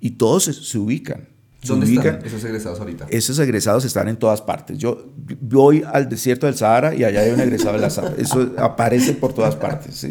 Y 0.00 0.12
todos 0.12 0.44
se, 0.44 0.78
ubican. 0.78 1.28
¿Dónde 1.64 1.92
están 1.92 2.24
esos 2.24 2.44
egresados 2.44 2.78
ahorita? 2.78 3.06
Esos 3.10 3.38
egresados 3.38 3.84
están 3.84 4.08
en 4.08 4.16
todas 4.16 4.40
partes. 4.40 4.78
Yo 4.78 5.12
voy 5.40 5.82
al 5.90 6.08
desierto 6.08 6.46
del 6.46 6.54
Sahara 6.54 6.94
y 6.94 7.02
allá 7.02 7.20
hay 7.20 7.32
un 7.32 7.40
egresado 7.40 7.74
de 7.74 7.80
la 7.80 7.90
Sahara. 7.90 8.14
Eso 8.18 8.52
aparece 8.56 9.14
por 9.14 9.32
todas 9.32 9.56
partes. 9.56 10.06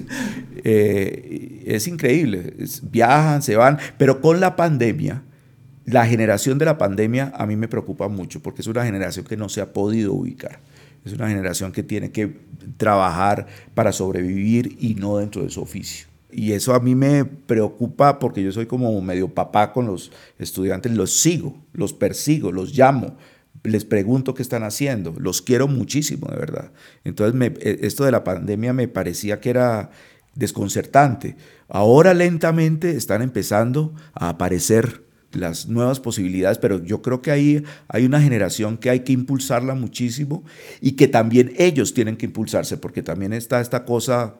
Eh, 0.63 1.63
es 1.65 1.87
increíble. 1.87 2.55
viajan, 2.83 3.41
se 3.41 3.55
van, 3.55 3.77
pero 3.97 4.19
con 4.21 4.39
la 4.39 4.55
pandemia, 4.55 5.23
la 5.85 6.05
generación 6.05 6.57
de 6.57 6.65
la 6.65 6.77
pandemia 6.77 7.31
a 7.35 7.45
mí 7.45 7.55
me 7.55 7.67
preocupa 7.67 8.07
mucho 8.07 8.41
porque 8.41 8.61
es 8.61 8.67
una 8.67 8.83
generación 8.83 9.25
que 9.25 9.37
no 9.37 9.49
se 9.49 9.61
ha 9.61 9.71
podido 9.71 10.13
ubicar. 10.13 10.59
Es 11.05 11.13
una 11.13 11.29
generación 11.29 11.71
que 11.71 11.83
tiene 11.83 12.11
que 12.11 12.35
trabajar 12.77 13.47
para 13.73 13.91
sobrevivir 13.91 14.75
y 14.79 14.95
no 14.95 15.17
dentro 15.17 15.43
de 15.43 15.49
su 15.49 15.61
oficio. 15.61 16.07
Y 16.31 16.51
eso 16.51 16.73
a 16.73 16.81
mí 16.81 16.95
me 16.95 17.23
preocupa 17.23 18.19
porque 18.19 18.43
yo 18.43 18.51
soy 18.51 18.65
como 18.65 18.99
medio 19.01 19.29
papá 19.29 19.71
con 19.71 19.85
los 19.85 20.11
estudiantes, 20.37 20.91
los 20.91 21.11
sigo, 21.11 21.55
los 21.71 21.93
persigo, 21.93 22.51
los 22.51 22.77
llamo, 22.77 23.15
les 23.63 23.85
pregunto 23.85 24.33
qué 24.33 24.41
están 24.41 24.63
haciendo, 24.63 25.15
los 25.17 25.41
quiero 25.41 25.67
muchísimo, 25.67 26.27
de 26.27 26.37
verdad. 26.37 26.71
Entonces 27.05 27.53
e, 27.61 27.79
esto 27.83 28.03
de 28.03 28.11
la 28.11 28.23
pandemia 28.23 28.73
me 28.73 28.87
parecía 28.87 29.39
que 29.39 29.51
era 29.51 29.91
desconcertante. 30.33 31.37
Ahora 31.69 32.13
lentamente 32.13 32.91
están 32.91 33.21
empezando 33.21 33.93
a 34.13 34.29
aparecer 34.29 35.04
las 35.35 35.67
nuevas 35.67 35.99
posibilidades, 35.99 36.57
pero 36.57 36.83
yo 36.83 37.01
creo 37.01 37.21
que 37.21 37.31
ahí 37.31 37.63
hay 37.87 38.05
una 38.05 38.21
generación 38.21 38.77
que 38.77 38.89
hay 38.89 39.01
que 39.01 39.13
impulsarla 39.13 39.75
muchísimo 39.75 40.43
y 40.81 40.93
que 40.93 41.07
también 41.07 41.53
ellos 41.57 41.93
tienen 41.93 42.17
que 42.17 42.25
impulsarse, 42.25 42.77
porque 42.77 43.03
también 43.03 43.33
está 43.33 43.61
esta 43.61 43.85
cosa 43.85 44.35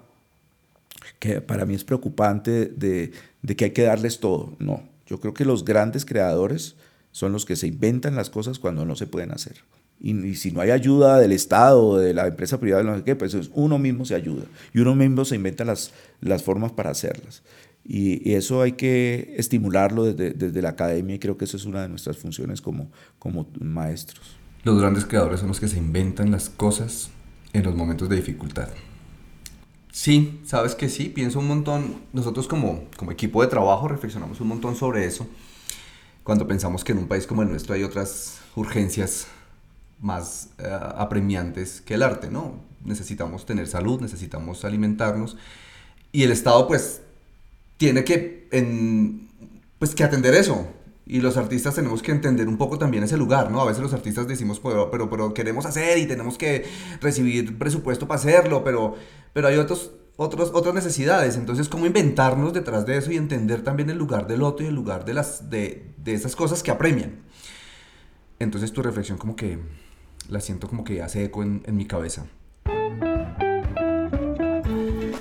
que 1.20 1.42
para 1.42 1.66
mí 1.66 1.74
es 1.74 1.84
preocupante 1.84 2.66
de, 2.68 3.12
que 3.56 3.66
hay 3.66 3.72
que 3.72 3.84
darles 3.84 4.20
todo. 4.20 4.56
No, 4.60 4.84
yo 5.06 5.20
creo 5.20 5.34
que 5.34 5.46
los 5.46 5.66
grandes 5.66 6.06
creadores 6.06 6.76
son 7.12 7.32
los 7.32 7.46
que 7.46 7.56
se 7.56 7.68
inventan 7.68 8.16
las 8.16 8.30
cosas 8.30 8.60
cuando 8.60 8.86
no 8.86 8.96
se 8.96 9.08
pueden 9.08 9.32
hacer. 9.32 9.64
Y, 10.00 10.36
si 10.36 10.52
no 10.52 10.60
hay 10.60 10.72
ayuda 10.72 11.20
del 11.20 11.32
Estado 11.32 11.82
o 11.82 11.98
de 11.98 12.14
la 12.14 12.28
empresa 12.28 12.60
privada, 12.60 12.84
no 12.84 12.98
sé 12.98 13.04
qué, 13.04 13.16
pues 13.16 13.36
uno 13.54 13.80
mismo 13.80 14.04
se 14.04 14.14
ayuda 14.14 14.44
y 14.74 14.80
uno 14.80 14.94
mismo 14.94 15.24
se 15.24 15.36
inventa 15.36 15.64
las, 15.64 15.92
las 16.20 16.44
formas 16.44 16.74
para 16.74 16.90
hacerlas. 16.90 17.44
Y, 17.88 18.34
eso 18.34 18.62
hay 18.62 18.74
que 18.74 19.36
estimularlo 19.38 20.06
desde, 20.06 20.32
desde, 20.32 20.62
la 20.62 20.70
academia 20.70 21.16
y 21.16 21.20
creo 21.20 21.38
que 21.38 21.46
eso 21.46 21.56
es 21.56 21.66
una 21.66 21.84
de 21.84 21.90
nuestras 21.90 22.18
funciones 22.18 22.62
como, 22.62 22.90
como 23.20 23.48
maestros. 23.60 24.38
Los 24.64 24.80
grandes 24.80 25.06
creadores 25.06 25.40
son 25.40 25.50
los 25.50 25.60
que 25.60 25.68
se 25.68 25.78
inventan 25.78 26.32
las 26.32 26.50
cosas 26.50 27.12
en 27.54 27.64
los 27.64 27.76
momentos 27.76 28.10
de 28.10 28.16
dificultad. 28.16 28.70
Sí, 29.92 30.42
sabes 30.44 30.76
que 30.76 30.90
sí, 30.90 31.10
pienso 31.10 31.40
un 31.40 31.48
montón, 31.48 31.96
nosotros 32.12 32.48
como, 32.48 32.84
como 32.98 33.12
equipo 33.12 33.42
de 33.42 33.48
trabajo 33.48 33.88
reflexionamos 33.88 34.42
un 34.42 34.50
montón 34.50 34.76
sobre 34.76 35.06
eso, 35.06 35.26
cuando 36.24 36.48
pensamos 36.48 36.84
que 36.84 36.92
en 36.92 36.98
un 36.98 37.08
país 37.08 37.28
como 37.28 37.44
el 37.44 37.50
nuestro 37.50 37.76
hay 37.76 37.84
otras 37.84 38.40
urgencias 38.56 39.28
más 40.02 40.50
eh, 40.58 40.68
apremiantes 40.98 41.80
que 41.80 41.94
el 41.94 42.04
arte, 42.04 42.30
¿no? 42.30 42.56
Necesitamos 42.84 43.46
tener 43.46 43.68
salud, 43.68 44.02
necesitamos 44.02 44.66
alimentarnos 44.66 45.38
y 46.12 46.24
el 46.24 46.32
Estado 46.32 46.68
pues 46.68 47.02
tiene 47.78 48.04
que, 48.04 48.48
en, 48.52 49.30
pues, 49.80 49.96
que 49.96 50.04
atender 50.04 50.34
eso. 50.34 50.68
Y 51.08 51.22
los 51.22 51.38
artistas 51.38 51.76
tenemos 51.76 52.02
que 52.02 52.12
entender 52.12 52.48
un 52.48 52.58
poco 52.58 52.80
también 52.80 53.04
ese 53.04 53.18
lugar, 53.18 53.52
¿no? 53.52 53.62
A 53.62 53.66
veces 53.66 53.84
los 53.84 53.94
artistas 53.94 54.28
decimos, 54.28 54.60
pero, 54.60 54.90
pero, 54.90 55.34
queremos 55.34 55.66
hacer 55.68 56.00
y 56.00 56.08
tenemos 56.08 56.38
que 56.38 56.66
recibir 57.00 57.60
presupuesto 57.60 58.08
para 58.08 58.20
hacerlo, 58.20 58.64
pero, 58.64 58.96
pero 59.32 59.48
hay 59.48 59.58
otros, 59.58 59.92
otros, 60.16 60.52
otras 60.56 60.74
necesidades. 60.74 61.36
Entonces, 61.38 61.70
¿cómo 61.70 61.86
inventarnos 61.86 62.54
detrás 62.54 62.88
de 62.88 62.98
eso 62.98 63.12
y 63.12 63.18
entender 63.18 63.64
también 63.64 63.92
el 63.92 63.98
lugar 63.98 64.26
del 64.26 64.42
otro 64.42 64.66
y 64.66 64.70
el 64.70 64.76
lugar 64.76 65.06
de, 65.06 65.14
las, 65.14 65.52
de, 65.52 65.94
de 65.98 66.14
esas 66.16 66.36
cosas 66.36 66.64
que 66.64 66.72
apremian? 66.72 67.22
Entonces, 68.40 68.74
tu 68.74 68.82
reflexión 68.82 69.20
como 69.20 69.36
que 69.36 69.60
la 70.28 70.42
siento 70.42 70.68
como 70.68 70.84
que 70.84 71.04
hace 71.04 71.24
eco 71.26 71.44
en 71.44 71.64
mi 71.76 71.86
cabeza. 71.86 72.26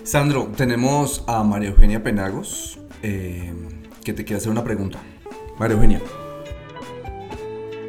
Sandro, 0.04 0.52
tenemos 0.54 1.24
a 1.26 1.42
María 1.42 1.70
Eugenia 1.70 2.02
Penagos, 2.02 2.78
eh, 3.02 3.54
que 4.04 4.12
te 4.12 4.22
quiere 4.22 4.36
hacer 4.36 4.52
una 4.52 4.62
pregunta. 4.62 5.02
María 5.58 5.76
Eugenia. 5.76 6.02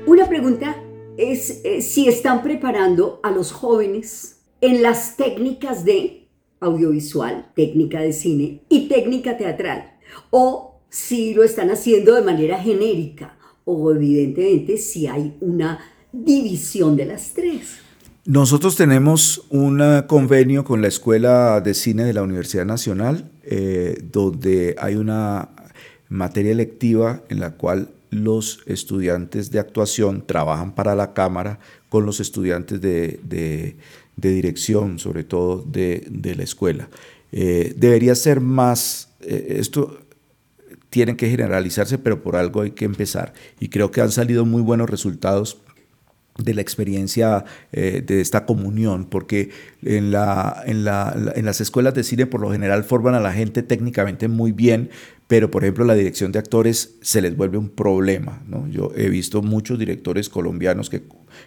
Una 0.05 0.25
pregunta 0.25 0.77
es 1.17 1.59
eh, 1.65 1.81
si 1.81 2.07
están 2.07 2.41
preparando 2.41 3.19
a 3.21 3.31
los 3.31 3.51
jóvenes 3.51 4.39
en 4.61 4.81
las 4.81 5.17
técnicas 5.17 5.83
de 5.83 6.29
audiovisual, 6.61 7.51
técnica 7.53 7.99
de 7.99 8.13
cine 8.13 8.61
y 8.69 8.87
técnica 8.87 9.35
teatral, 9.35 9.97
o 10.29 10.79
si 10.87 11.33
lo 11.33 11.43
están 11.43 11.69
haciendo 11.69 12.15
de 12.15 12.21
manera 12.21 12.57
genérica, 12.57 13.37
o 13.65 13.91
evidentemente 13.91 14.77
si 14.77 15.05
hay 15.07 15.35
una 15.41 15.81
división 16.13 16.95
de 16.95 17.07
las 17.07 17.33
tres. 17.33 17.84
Nosotros 18.25 18.75
tenemos 18.75 19.43
un 19.51 19.83
convenio 20.07 20.63
con 20.63 20.81
la 20.81 20.87
Escuela 20.87 21.61
de 21.61 21.75
Cine 21.75 22.05
de 22.05 22.13
la 22.13 22.23
Universidad 22.23 22.65
Nacional, 22.65 23.29
eh, 23.43 24.01
donde 24.11 24.75
hay 24.79 24.95
una 24.95 25.49
materia 26.09 26.51
electiva 26.51 27.21
en 27.29 27.39
la 27.39 27.51
cual 27.51 27.89
los 28.09 28.63
estudiantes 28.65 29.51
de 29.51 29.59
actuación 29.59 30.25
trabajan 30.25 30.73
para 30.73 30.95
la 30.95 31.13
cámara 31.13 31.59
con 31.87 32.07
los 32.07 32.19
estudiantes 32.19 32.81
de, 32.81 33.75
dirección, 34.15 34.97
sobre 34.97 35.23
todo 35.23 35.61
de, 35.61 36.33
la 36.35 36.43
escuela. 36.43 36.89
Eh, 37.31 37.75
debería 37.77 38.15
ser 38.15 38.41
más, 38.41 39.09
eh, 39.21 39.57
esto 39.59 39.99
tiene 40.89 41.15
que 41.15 41.29
generalizarse, 41.29 41.99
pero 41.99 42.23
por 42.23 42.37
algo 42.37 42.61
hay 42.61 42.71
que 42.71 42.85
empezar. 42.85 43.33
Y 43.59 43.69
creo 43.69 43.91
que 43.91 44.01
han 44.01 44.11
salido 44.11 44.45
muy 44.45 44.63
buenos 44.63 44.89
resultados 44.89 45.59
de 46.37 46.53
la 46.53 46.61
experiencia 46.61 47.45
eh, 47.71 48.03
de 48.05 48.19
esta 48.19 48.45
comunión, 48.45 49.05
porque 49.05 49.51
en, 49.83 50.11
la, 50.11 50.61
en, 50.65 50.83
la, 50.83 51.31
en, 51.35 51.45
las 51.45 51.61
escuelas 51.61 51.93
de 51.93 52.03
cine 52.03 52.25
por 52.25 52.41
lo 52.41 52.51
general 52.51 52.83
forman 52.83 53.15
a 53.15 53.21
la 53.21 53.31
gente 53.31 53.63
técnicamente 53.63 54.27
muy 54.27 54.51
bien, 54.51 54.89
pero 55.27 55.49
por 55.49 55.63
ejemplo 55.63 55.85
la 55.85 55.95
dirección 55.95 56.33
de 56.33 56.39
actores 56.39 56.97
se 57.01 57.21
les 57.21 57.37
vuelve 57.37 57.57
un 57.57 57.69
problema. 57.69 58.43
¿no? 58.47 58.67
Yo 58.67 58.91
he 58.95 59.09
visto 59.09 59.41
muchos 59.41 59.79
directores 59.79 60.27
colombianos 60.27 60.89
que 60.89 61.03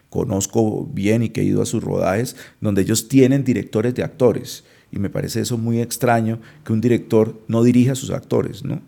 conozco 0.09 0.87
bien 0.87 1.23
y 1.23 1.29
que 1.29 1.43
he 1.43 1.45
ido 1.45 1.61
a 1.61 1.67
sus 1.67 1.85
rodajes, 1.85 2.37
donde 2.61 2.83
ellos 2.83 3.09
tienen 3.09 3.45
directores 3.45 3.95
de 3.95 4.03
actores, 4.05 4.65
y 4.91 4.99
me 4.99 5.11
parece 5.11 5.41
eso 5.41 5.59
muy 5.59 5.83
extraño 5.83 6.41
que 6.65 6.73
un 6.73 6.81
director 6.81 7.39
no 7.47 7.63
dirija 7.63 7.93
a 7.93 7.95
sus 7.95 8.11
actores. 8.11 8.65
¿no? 8.65 8.81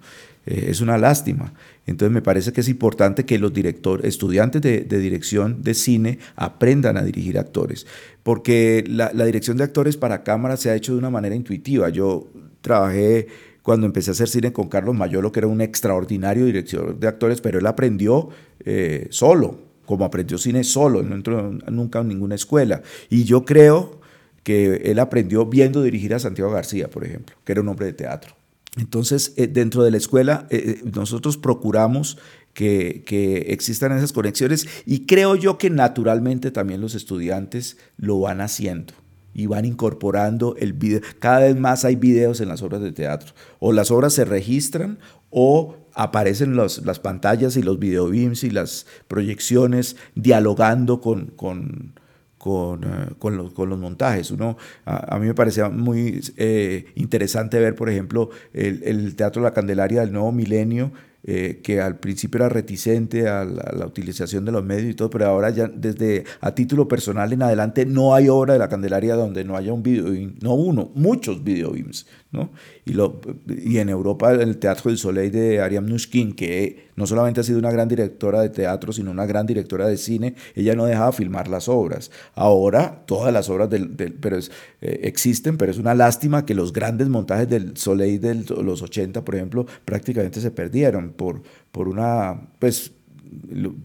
Eh, 0.46 0.66
es 0.68 0.81
una 0.81 0.98
lástima. 0.98 1.53
Entonces 1.87 2.12
me 2.12 2.22
parece 2.22 2.53
que 2.53 2.61
es 2.61 2.68
importante 2.68 3.24
que 3.24 3.38
los 3.38 3.53
directores, 3.53 4.07
estudiantes 4.07 4.62
de, 4.62 4.85
dirección 4.85 5.62
de 5.62 5.74
cine 5.74 6.18
aprendan 6.37 6.96
a 6.96 7.03
dirigir 7.03 7.38
actores, 7.38 7.87
porque 8.22 8.85
la, 8.87 9.11
dirección 9.12 9.57
de 9.57 9.64
actores 9.64 9.96
para 9.96 10.22
cámara 10.22 10.57
se 10.57 10.70
ha 10.70 10.74
hecho 10.74 10.92
de 10.92 10.98
una 10.98 11.11
manera 11.11 11.35
intuitiva. 11.35 11.88
Yo 11.88 12.29
trabajé 12.61 13.29
cuando 13.62 13.87
empecé 13.87 14.11
a 14.11 14.12
hacer 14.12 14.29
cine 14.29 14.53
con 14.53 14.68
Carlos 14.68 14.94
Mayolo, 14.94 15.33
que 15.33 15.40
era 15.40 15.46
un 15.46 15.61
extraordinario 15.61 16.46
director 16.46 16.98
de 16.98 17.09
actores, 17.09 17.40
pero 17.40 17.59
él 17.59 17.66
aprendió 17.66 18.31
eh, 18.64 19.09
solo, 19.11 19.59
como 19.85 20.05
aprendió 20.05 20.38
cine 20.38 20.64
solo, 20.64 21.03
no 21.03 21.14
entró 21.14 21.50
nunca 21.70 22.00
en 22.00 22.09
ninguna 22.09 22.37
escuela. 22.37 22.83
Y 23.11 23.24
yo 23.24 23.44
creo 23.44 24.00
que 24.42 24.76
él 24.85 24.98
aprendió 24.98 25.44
viendo 25.46 25.83
dirigir 25.83 26.14
a 26.14 26.18
Santiago 26.18 26.50
García, 26.50 26.88
por 26.88 27.05
ejemplo, 27.05 27.37
que 27.44 27.53
era 27.53 27.61
un 27.61 27.68
hombre 27.68 27.87
de 27.87 27.92
teatro. 27.92 28.39
Entonces, 28.76 29.35
eh, 29.37 29.48
dentro 29.48 29.83
de 29.83 29.90
la 29.90 29.96
escuela, 29.96 30.46
eh, 30.50 30.80
eh, 30.85 30.90
nosotros 30.94 31.37
procuramos 31.37 32.18
que, 32.54 33.04
existan 33.48 33.96
esas 33.96 34.12
conexiones 34.12 34.66
y 34.87 35.06
creo 35.06 35.35
yo 35.35 35.59
que 35.59 35.70
naturalmente 35.70 36.50
también 36.50 36.80
los 36.80 36.94
estudiantes 36.94 37.78
lo 37.96 38.20
van 38.20 38.40
haciendo 38.40 38.94
y 39.35 39.46
van 39.46 39.64
incorporando 39.64 40.56
el 40.59 40.72
video. 40.72 41.00
Cada 41.18 41.40
vez 41.40 41.59
más 41.59 41.85
hay 41.85 41.96
videos 41.96 42.40
en 42.40 42.48
las 42.48 42.62
obras 42.62 42.80
de 42.80 42.92
teatro. 42.92 43.33
O 43.59 43.72
las 43.72 43.90
obras 43.90 44.12
se 44.12 44.24
registran 44.24 44.98
o 45.30 45.76
aparecen 45.94 46.56
las 46.56 47.00
pantallas 47.00 47.56
y 47.56 47.62
los 47.62 47.78
videobeams 47.78 48.44
y 48.44 48.50
las 48.50 48.87
proyecciones 49.09 49.96
dialogando 50.14 51.00
con, 51.00 51.26
con, 51.26 51.94
eh, 52.40 53.14
con, 53.18 53.37
los, 53.37 53.53
con, 53.53 53.68
los, 53.68 53.79
montajes. 53.79 54.31
Uno, 54.31 54.57
a, 54.87 55.18
mí 55.18 55.26
me 55.26 55.35
parecía 55.35 55.68
muy 55.68 56.20
eh, 56.38 56.87
interesante 56.94 57.59
ver, 57.59 57.74
por 57.74 57.90
ejemplo, 57.90 58.31
el, 58.55 58.83
el, 58.85 59.14
Teatro 59.14 59.42
La 59.42 59.53
Candelaria 59.53 60.00
del 60.00 60.12
Nuevo 60.12 60.33
Milenio, 60.33 60.90
eh, 61.22 61.61
que 61.62 61.83
al 61.83 61.98
principio 61.98 62.38
era 62.38 62.48
reticente 62.48 63.29
a 63.29 63.44
la, 63.44 63.87
utilización 63.87 64.46
de 64.46 64.53
los 64.53 64.64
medios 64.64 64.90
y 64.90 64.94
todo, 64.94 65.11
pero 65.11 65.26
ahora 65.26 65.50
ya 65.50 65.68
desde 65.68 66.24
a 66.40 66.55
título 66.55 66.88
personal 66.88 67.31
en 67.35 67.42
adelante 67.42 67.85
no 67.85 68.14
hay 68.14 68.31
obra 68.31 68.55
de 68.55 68.59
la 68.59 68.70
Candelaria 68.70 69.16
donde 69.16 69.44
no 69.44 69.55
haya 69.55 69.70
un 69.74 69.83
video, 69.83 70.07
no 70.40 70.55
uno, 70.55 70.90
muchos 70.94 71.44
videobeams, 71.44 72.07
¿no? 72.32 72.50
Y, 72.84 72.92
lo, 72.92 73.20
y 73.48 73.78
en 73.78 73.88
Europa 73.88 74.32
el 74.32 74.58
Teatro 74.58 74.90
del 74.90 74.98
Soleil 74.98 75.32
de 75.32 75.60
Ariam 75.60 75.86
Nushkin, 75.86 76.32
que 76.32 76.90
no 76.94 77.06
solamente 77.06 77.40
ha 77.40 77.44
sido 77.44 77.58
una 77.58 77.72
gran 77.72 77.88
directora 77.88 78.40
de 78.40 78.50
teatro, 78.50 78.92
sino 78.92 79.10
una 79.10 79.26
gran 79.26 79.46
directora 79.46 79.88
de 79.88 79.96
cine, 79.96 80.34
ella 80.54 80.74
no 80.74 80.86
dejaba 80.86 81.12
filmar 81.12 81.48
las 81.48 81.68
obras. 81.68 82.10
Ahora 82.34 83.02
todas 83.06 83.32
las 83.32 83.48
obras 83.48 83.68
del, 83.68 83.90
pero 84.20 84.36
es, 84.36 84.52
eh, 84.80 85.00
existen, 85.04 85.56
pero 85.56 85.72
es 85.72 85.78
una 85.78 85.94
lástima 85.94 86.46
que 86.46 86.54
los 86.54 86.72
grandes 86.72 87.08
montajes 87.08 87.48
del 87.48 87.76
Soleil 87.76 88.20
de 88.20 88.34
los 88.62 88.82
80, 88.82 89.24
por 89.24 89.34
ejemplo, 89.34 89.66
prácticamente 89.84 90.40
se 90.40 90.50
perdieron 90.50 91.10
por, 91.10 91.42
por 91.72 91.88
una, 91.88 92.48
pues 92.58 92.92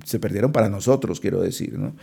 se 0.03 0.19
perdieron 0.19 0.51
para 0.51 0.69
nosotros, 0.69 1.19
quiero 1.19 1.41
decir, 1.41 1.77
¿no? 1.77 1.95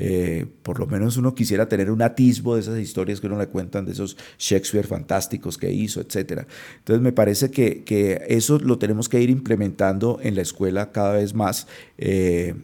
Eh, 0.00 0.46
por 0.62 0.78
lo 0.78 0.86
menos 0.86 1.16
uno 1.16 1.34
quisiera 1.34 1.68
tener 1.68 1.90
un 1.90 2.02
atisbo 2.02 2.54
de 2.54 2.60
esas 2.60 2.78
historias 2.78 3.20
que 3.20 3.26
uno 3.26 3.36
le 3.36 3.48
cuentan, 3.48 3.84
de 3.84 3.92
esos 3.92 4.16
Shakespeare 4.38 4.86
fantásticos 4.86 5.58
que 5.58 5.72
hizo, 5.72 6.00
etc. 6.00 6.46
Entonces 6.78 7.02
me 7.02 7.10
parece 7.10 7.50
que, 7.50 7.82
que 7.82 8.24
eso 8.28 8.60
lo 8.60 8.78
tenemos 8.78 9.08
que 9.08 9.20
ir 9.20 9.28
implementando 9.28 10.20
en 10.22 10.36
la 10.36 10.42
escuela 10.42 10.92
cada 10.92 11.14
vez 11.14 11.34
más. 11.34 11.66
Eh, 11.98 12.54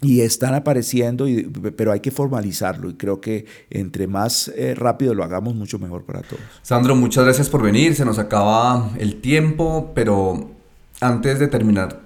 y 0.00 0.22
están 0.22 0.54
apareciendo, 0.54 1.26
pero 1.76 1.92
hay 1.92 2.00
que 2.00 2.10
formalizarlo 2.10 2.88
y 2.88 2.94
creo 2.94 3.20
que 3.20 3.44
entre 3.68 4.06
más 4.06 4.48
eh, 4.56 4.74
rápido 4.74 5.12
lo 5.12 5.24
hagamos, 5.24 5.54
mucho 5.54 5.78
mejor 5.78 6.04
para 6.04 6.22
todos. 6.22 6.40
Sandro, 6.62 6.96
muchas 6.96 7.24
gracias 7.24 7.50
por 7.50 7.62
venir, 7.62 7.94
se 7.94 8.06
nos 8.06 8.18
acaba 8.18 8.92
el 8.98 9.20
tiempo, 9.20 9.92
pero 9.94 10.52
antes 11.02 11.38
de 11.38 11.48
terminar, 11.48 12.00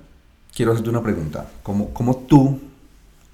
quiero 0.53 0.73
hacerte 0.73 0.91
una 0.91 1.05
pregunta. 1.05 1.49
¿Cómo, 1.63 1.91
cómo 1.95 2.17
tú 2.17 2.59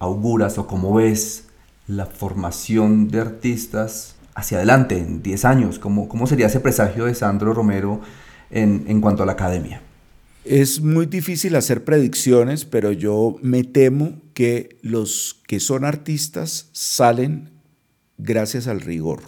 auguras 0.00 0.58
o 0.58 0.66
cómo 0.66 0.94
ves 0.94 1.44
la 1.86 2.06
formación 2.06 3.08
de 3.08 3.20
artistas 3.20 4.16
hacia 4.34 4.58
adelante, 4.58 4.98
en 4.98 5.22
10 5.22 5.44
años? 5.44 5.78
¿Cómo, 5.78 6.08
cómo 6.08 6.26
sería 6.26 6.46
ese 6.46 6.58
presagio 6.58 7.04
de 7.04 7.14
Sandro 7.14 7.54
Romero 7.54 8.00
en, 8.50 8.84
en 8.88 9.00
cuanto 9.00 9.22
a 9.22 9.26
la 9.26 9.32
academia? 9.32 9.82
Es 10.44 10.80
muy 10.80 11.06
difícil 11.06 11.54
hacer 11.54 11.84
predicciones, 11.84 12.64
pero 12.64 12.92
yo 12.92 13.36
me 13.42 13.62
temo 13.62 14.14
que 14.34 14.78
los 14.82 15.40
que 15.46 15.60
son 15.60 15.84
artistas 15.84 16.70
salen 16.72 17.50
gracias 18.16 18.66
al 18.66 18.80
rigor 18.80 19.20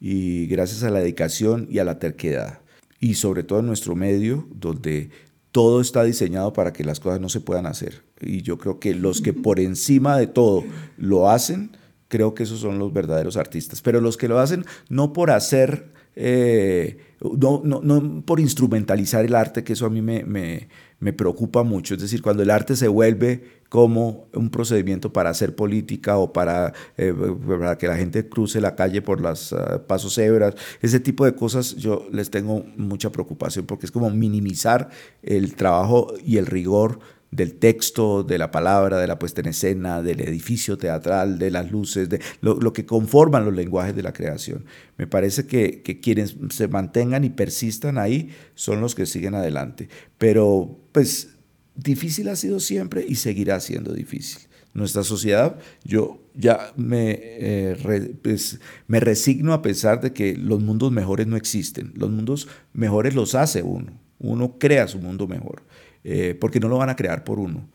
y 0.00 0.46
gracias 0.48 0.82
a 0.82 0.90
la 0.90 1.00
dedicación 1.00 1.66
y 1.70 1.78
a 1.78 1.84
la 1.84 1.98
terquedad. 1.98 2.60
Y 3.00 3.14
sobre 3.14 3.42
todo 3.42 3.60
en 3.60 3.66
nuestro 3.66 3.96
medio, 3.96 4.46
donde 4.52 5.10
todo 5.50 5.80
está 5.80 6.02
diseñado 6.04 6.52
para 6.52 6.72
que 6.72 6.84
las 6.84 7.00
cosas 7.00 7.20
no 7.20 7.28
se 7.28 7.40
puedan 7.40 7.66
hacer. 7.66 8.02
Y 8.22 8.42
yo 8.42 8.58
creo 8.58 8.78
que 8.78 8.94
los 8.94 9.20
que 9.20 9.32
por 9.32 9.60
encima 9.60 10.16
de 10.16 10.26
todo 10.26 10.64
lo 10.96 11.30
hacen, 11.30 11.76
creo 12.08 12.34
que 12.34 12.42
esos 12.42 12.60
son 12.60 12.78
los 12.78 12.92
verdaderos 12.92 13.36
artistas. 13.36 13.82
Pero 13.82 14.00
los 14.00 14.16
que 14.16 14.28
lo 14.28 14.38
hacen 14.38 14.64
no 14.88 15.12
por 15.12 15.30
hacer, 15.30 15.92
eh, 16.14 16.98
no, 17.20 17.62
no, 17.64 18.22
por 18.24 18.40
instrumentalizar 18.40 19.24
el 19.24 19.34
arte, 19.34 19.64
que 19.64 19.72
eso 19.72 19.86
a 19.86 19.90
mí 19.90 20.02
me, 20.02 20.24
me, 20.24 20.68
me 21.02 21.12
preocupa 21.12 21.62
mucho. 21.62 21.94
Es 21.94 22.00
decir, 22.00 22.22
cuando 22.22 22.42
el 22.42 22.50
arte 22.50 22.76
se 22.76 22.86
vuelve 22.86 23.62
como 23.72 24.28
un 24.34 24.50
procedimiento 24.50 25.14
para 25.14 25.30
hacer 25.30 25.56
política 25.56 26.18
o 26.18 26.32
para, 26.32 26.74
eh, 26.98 27.14
para 27.48 27.78
que 27.78 27.88
la 27.88 27.96
gente 27.96 28.28
cruce 28.28 28.60
la 28.60 28.76
calle 28.76 29.00
por 29.00 29.18
los 29.18 29.54
ah, 29.54 29.82
pasos 29.86 30.14
cebras, 30.14 30.54
ese 30.82 31.00
tipo 31.00 31.24
de 31.24 31.34
cosas 31.34 31.76
yo 31.76 32.06
les 32.12 32.30
tengo 32.30 32.66
mucha 32.76 33.10
preocupación 33.10 33.64
porque 33.64 33.86
es 33.86 33.90
como 33.90 34.10
minimizar 34.10 34.90
el 35.22 35.54
trabajo 35.54 36.12
y 36.22 36.36
el 36.36 36.44
rigor 36.44 37.00
del 37.32 37.54
texto, 37.54 38.22
de 38.22 38.38
la 38.38 38.50
palabra, 38.50 38.98
de 38.98 39.06
la 39.08 39.18
puesta 39.18 39.40
en 39.40 39.48
escena, 39.48 40.02
del 40.02 40.20
edificio 40.20 40.78
teatral, 40.78 41.38
de 41.38 41.50
las 41.50 41.72
luces, 41.72 42.08
de 42.08 42.20
lo, 42.42 42.72
que 42.72 42.86
conforman 42.86 43.44
los 43.44 43.54
lenguajes 43.54 43.96
de 43.96 44.02
la 44.02 44.12
creación. 44.12 44.66
Me 44.98 45.06
parece 45.06 45.46
que, 45.46 45.82
que, 45.82 45.98
quienes 45.98 46.36
se 46.50 46.68
mantengan 46.68 47.24
y 47.24 47.30
persistan 47.30 47.98
ahí 47.98 48.30
son 48.54 48.80
los 48.80 48.94
que 48.94 49.06
siguen 49.06 49.34
adelante. 49.34 49.88
Pero 50.18 50.78
pues 50.92 51.30
difícil 51.74 52.28
ha 52.28 52.36
sido 52.36 52.60
siempre 52.60 53.04
y 53.08 53.16
seguirá 53.16 53.58
siendo 53.60 53.92
difícil. 53.94 54.42
Nuestra 54.74 55.02
sociedad, 55.02 55.58
yo 55.84 56.22
ya 56.34 56.72
me, 56.76 57.18
eh, 57.20 58.16
pues, 58.22 58.58
me 58.86 59.00
resigno 59.00 59.52
a 59.52 59.60
pensar 59.60 60.00
de 60.00 60.12
que 60.12 60.34
los 60.34 60.62
mundos 60.62 60.92
mejores 60.92 61.26
no 61.26 61.36
existen. 61.36 61.92
Los 61.94 62.10
mundos 62.10 62.48
mejores 62.72 63.14
los 63.14 63.34
hace 63.34 63.62
uno. 63.62 63.92
Uno 64.18 64.56
crea 64.58 64.86
su 64.86 64.98
mundo 64.98 65.26
mejor, 65.26 65.62
eh, 66.04 66.36
porque 66.40 66.60
no 66.60 66.68
lo 66.68 66.78
van 66.78 66.90
a 66.90 66.96
crear 66.96 67.24
por 67.24 67.38
uno. 67.38 67.68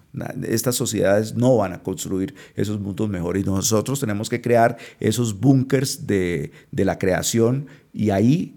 Estas 0.48 0.76
sociedades 0.76 1.36
no 1.36 1.58
van 1.58 1.74
a 1.74 1.84
construir 1.84 2.34
esos 2.56 2.80
mundos 2.80 3.08
mejores. 3.08 3.46
Nosotros 3.46 4.00
tenemos 4.00 4.30
que 4.30 4.42
crear 4.42 4.78
esos 5.00 5.40
búnkers 5.40 6.08
de, 6.08 6.52
de 6.72 6.86
la 6.86 6.98
creación 6.98 7.68
y 7.94 8.10
ahí 8.10 8.56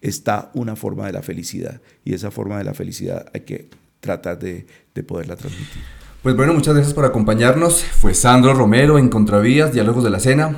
está 0.00 0.50
una 0.54 0.76
forma 0.76 1.06
de 1.06 1.12
la 1.12 1.22
felicidad. 1.22 1.80
Y 2.04 2.14
esa 2.14 2.30
forma 2.30 2.58
de 2.58 2.64
la 2.64 2.74
felicidad 2.74 3.26
hay 3.32 3.42
que 3.42 3.68
tratar 4.00 4.38
de, 4.38 4.66
de 4.94 5.02
poderla 5.02 5.36
transmitir. 5.36 5.82
Pues 6.22 6.36
bueno, 6.36 6.52
muchas 6.52 6.74
gracias 6.74 6.94
por 6.94 7.04
acompañarnos. 7.04 7.82
Fue 7.82 8.12
Sandro 8.12 8.52
Romero 8.52 8.98
en 8.98 9.08
Contravías, 9.08 9.72
Diálogos 9.72 10.04
de 10.04 10.10
la 10.10 10.20
Cena. 10.20 10.54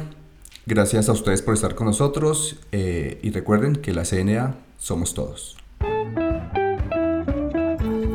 Gracias 0.66 1.08
a 1.08 1.12
ustedes 1.12 1.42
por 1.42 1.54
estar 1.54 1.74
con 1.74 1.86
nosotros 1.86 2.56
eh, 2.72 3.18
y 3.22 3.30
recuerden 3.30 3.76
que 3.76 3.92
la 3.92 4.04
CNA 4.04 4.56
somos 4.78 5.14
todos. 5.14 5.61